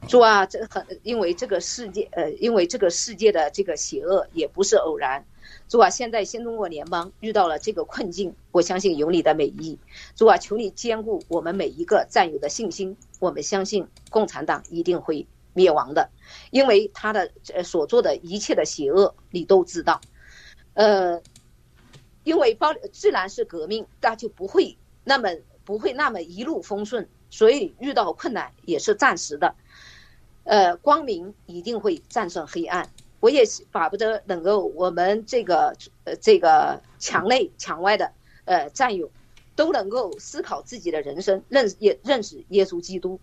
[0.06, 5.24] 主啊，这很因为这个世界，呃，因为这个世界的这个邪恶也不是偶然。
[5.66, 9.78] 主啊，现在新中国联邦遇到了这个困境，我相信有你的美意。
[10.14, 12.94] 主啊，求你兼顾我们每一个战友的信心。
[13.18, 16.10] 我们相信共产党一定会灭亡的，
[16.50, 20.02] 因为他的呃所做的一切的邪恶你都知道。
[20.74, 21.22] 呃，
[22.24, 25.28] 因为包自然是革命，那就不会那么
[25.64, 29.54] 不会那么一路风顺，所以遇到困难也是暂时的。
[30.42, 32.90] 呃，光明一定会战胜黑暗。
[33.20, 38.12] 我也巴不得能够我们这个呃这个墙内墙外的
[38.44, 39.10] 呃战友，
[39.56, 43.18] 都能够思考自己的人生，认也认识耶稣基督，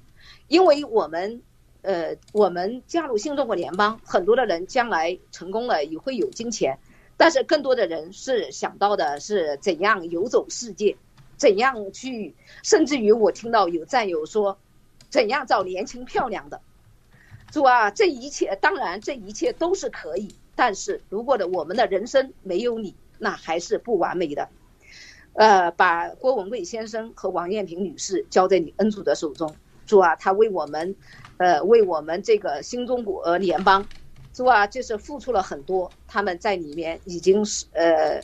[0.48, 1.44] 因为我们
[1.84, 6.80] 呃我们加入新中国联邦，很多的人将来成功了也会有金钱，
[7.22, 10.98] 但是更多的人是想到的是怎样游走世界，
[11.38, 14.58] 怎样去，甚至于我听到有战友说，
[15.12, 16.62] 怎样找年轻漂亮的。
[17.52, 24.50] 主啊，这一切当然这一切都是可以，但是如果的我们的人生没有你，那还是不完美的。
[25.34, 29.56] 呃，把郭文贵先生和王艳萍女士交在你恩主的手中，
[29.86, 30.96] 主啊，他为我们，
[31.38, 33.88] 呃，为我们这个新中国联邦，
[34.42, 38.20] 主啊，就是付出了很多，他们在里面已经是呃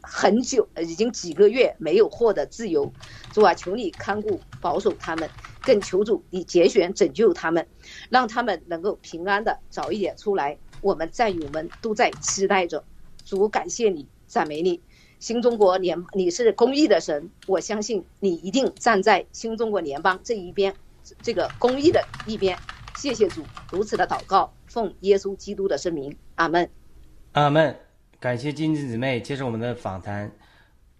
[0.00, 2.92] 很久，已经几个月没有获得自由，
[3.32, 5.30] 主啊，求你看顾保守他们。
[5.60, 7.64] 更求主你节选拯救他们，
[8.10, 10.58] 让他们能够平安的早一点出来。
[10.80, 12.82] 我们战友们都在期待着。
[13.24, 14.80] 主感谢你，赞美你。
[15.20, 20.74] 新中国联，你是公义的神，我相信你一定站在新中国联邦这一边，
[21.22, 22.58] 这个公义的一边。
[22.96, 26.68] 谢谢主，如此的祷告，奉耶稣基督的圣名，阿门。
[27.32, 27.78] 阿门。
[28.18, 30.32] 感谢金子姊妹接受我们的访谈，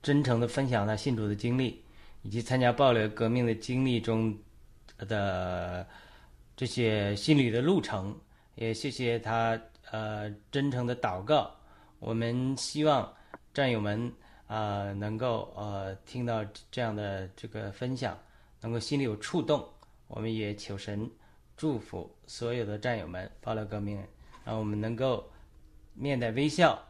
[0.03, 1.83] 真诚的分享她信主的经历。
[2.25, 4.33] 以及参加爆料革命的经历中
[4.97, 5.85] 的
[6.57, 8.17] 这些心理的路程，
[8.55, 9.61] 也谢谢他
[9.91, 11.51] 呃真诚的祷告。
[11.99, 13.13] 我们希望
[13.53, 14.13] 战友们
[14.47, 18.17] 啊、能够呃听到这样的这个分享，
[18.61, 19.69] 能够心里有触动。
[20.07, 21.11] 我们也求神
[21.57, 24.09] 祝福所有的战友们，爆料革命人，
[24.45, 25.31] 让我们能够
[25.95, 26.89] 面带微笑，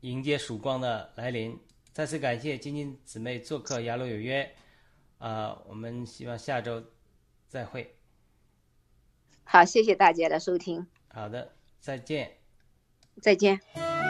[0.00, 1.58] 迎接曙光的来临。
[1.92, 4.44] 再次感谢晶晶姊妹做客《雅鲁有约》，
[5.24, 6.84] 啊、我们希望下周
[7.48, 7.96] 再会。
[9.42, 12.36] 好，谢谢大家的收听，好的，再见。
[13.20, 14.07] 再见。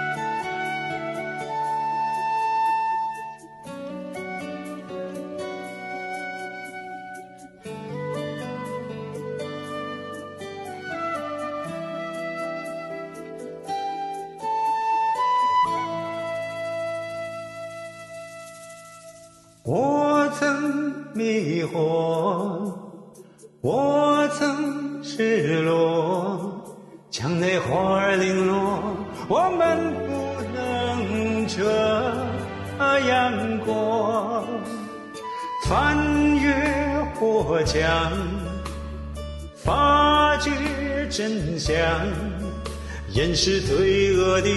[43.29, 44.49] 掩饰罪恶的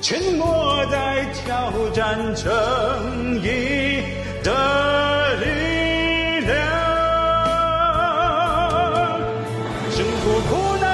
[0.00, 2.48] 沉默，在挑战正
[3.42, 4.02] 义
[4.42, 6.56] 的力量。
[9.90, 10.88] 生活苦难，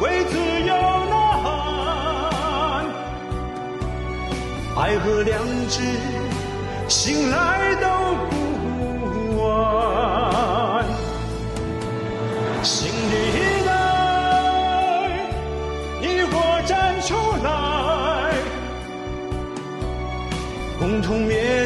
[0.00, 0.72] 为自由
[1.10, 2.86] 呐喊，
[4.76, 5.80] 爱和良知，
[21.14, 21.63] 共同灭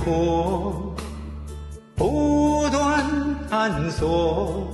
[0.00, 0.72] 迷惑，
[1.94, 3.04] 不断
[3.50, 4.66] 探索，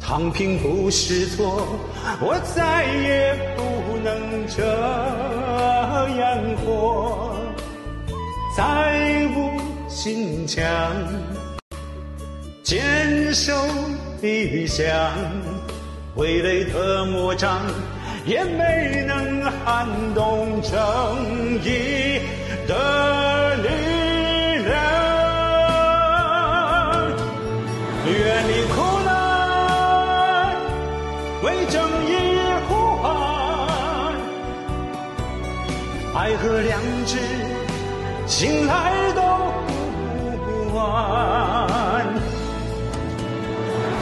[0.00, 1.66] 躺平不是错，
[2.20, 4.64] 我再也不能这
[6.18, 7.34] 样活，
[8.56, 9.58] 再无
[9.88, 10.62] 心墙，
[12.62, 13.54] 坚守
[14.20, 14.86] 理想，
[16.16, 17.62] 傀儡的魔掌
[18.26, 20.70] 也没能撼动正
[21.64, 22.20] 义
[22.66, 23.19] 的
[28.20, 29.10] 愿你苦难，
[31.42, 32.12] 为正义
[32.68, 32.70] 呼
[33.02, 33.08] 喊，
[36.14, 37.16] 爱和良知，
[38.26, 39.22] 醒来都
[40.44, 40.78] 不晚。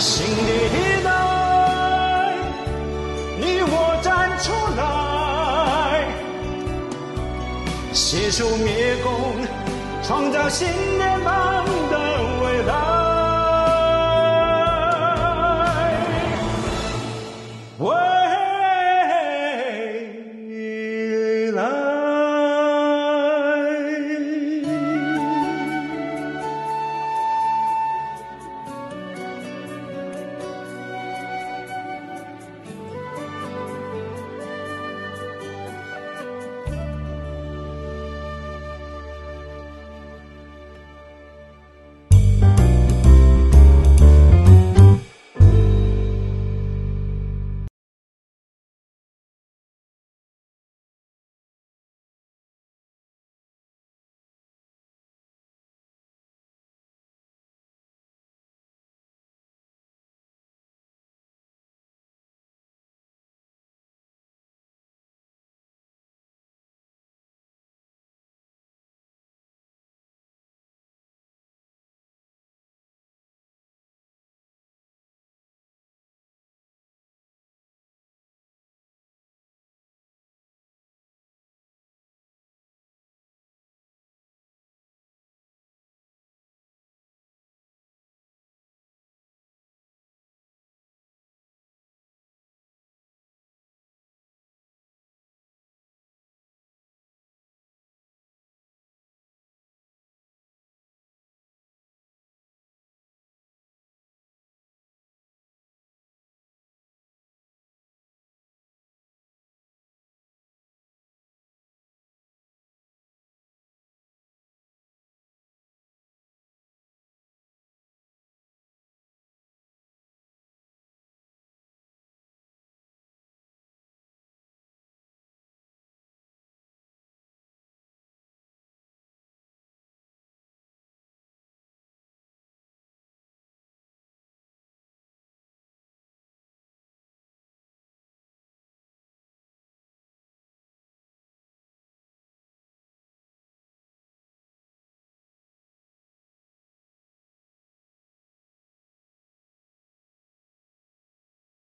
[0.00, 1.08] 新的一代，
[3.38, 4.06] 你我站
[4.42, 4.46] 出
[4.76, 4.82] 来，
[7.92, 9.06] 携手灭共，
[10.02, 10.66] 创造新
[10.98, 11.77] 联邦的未来。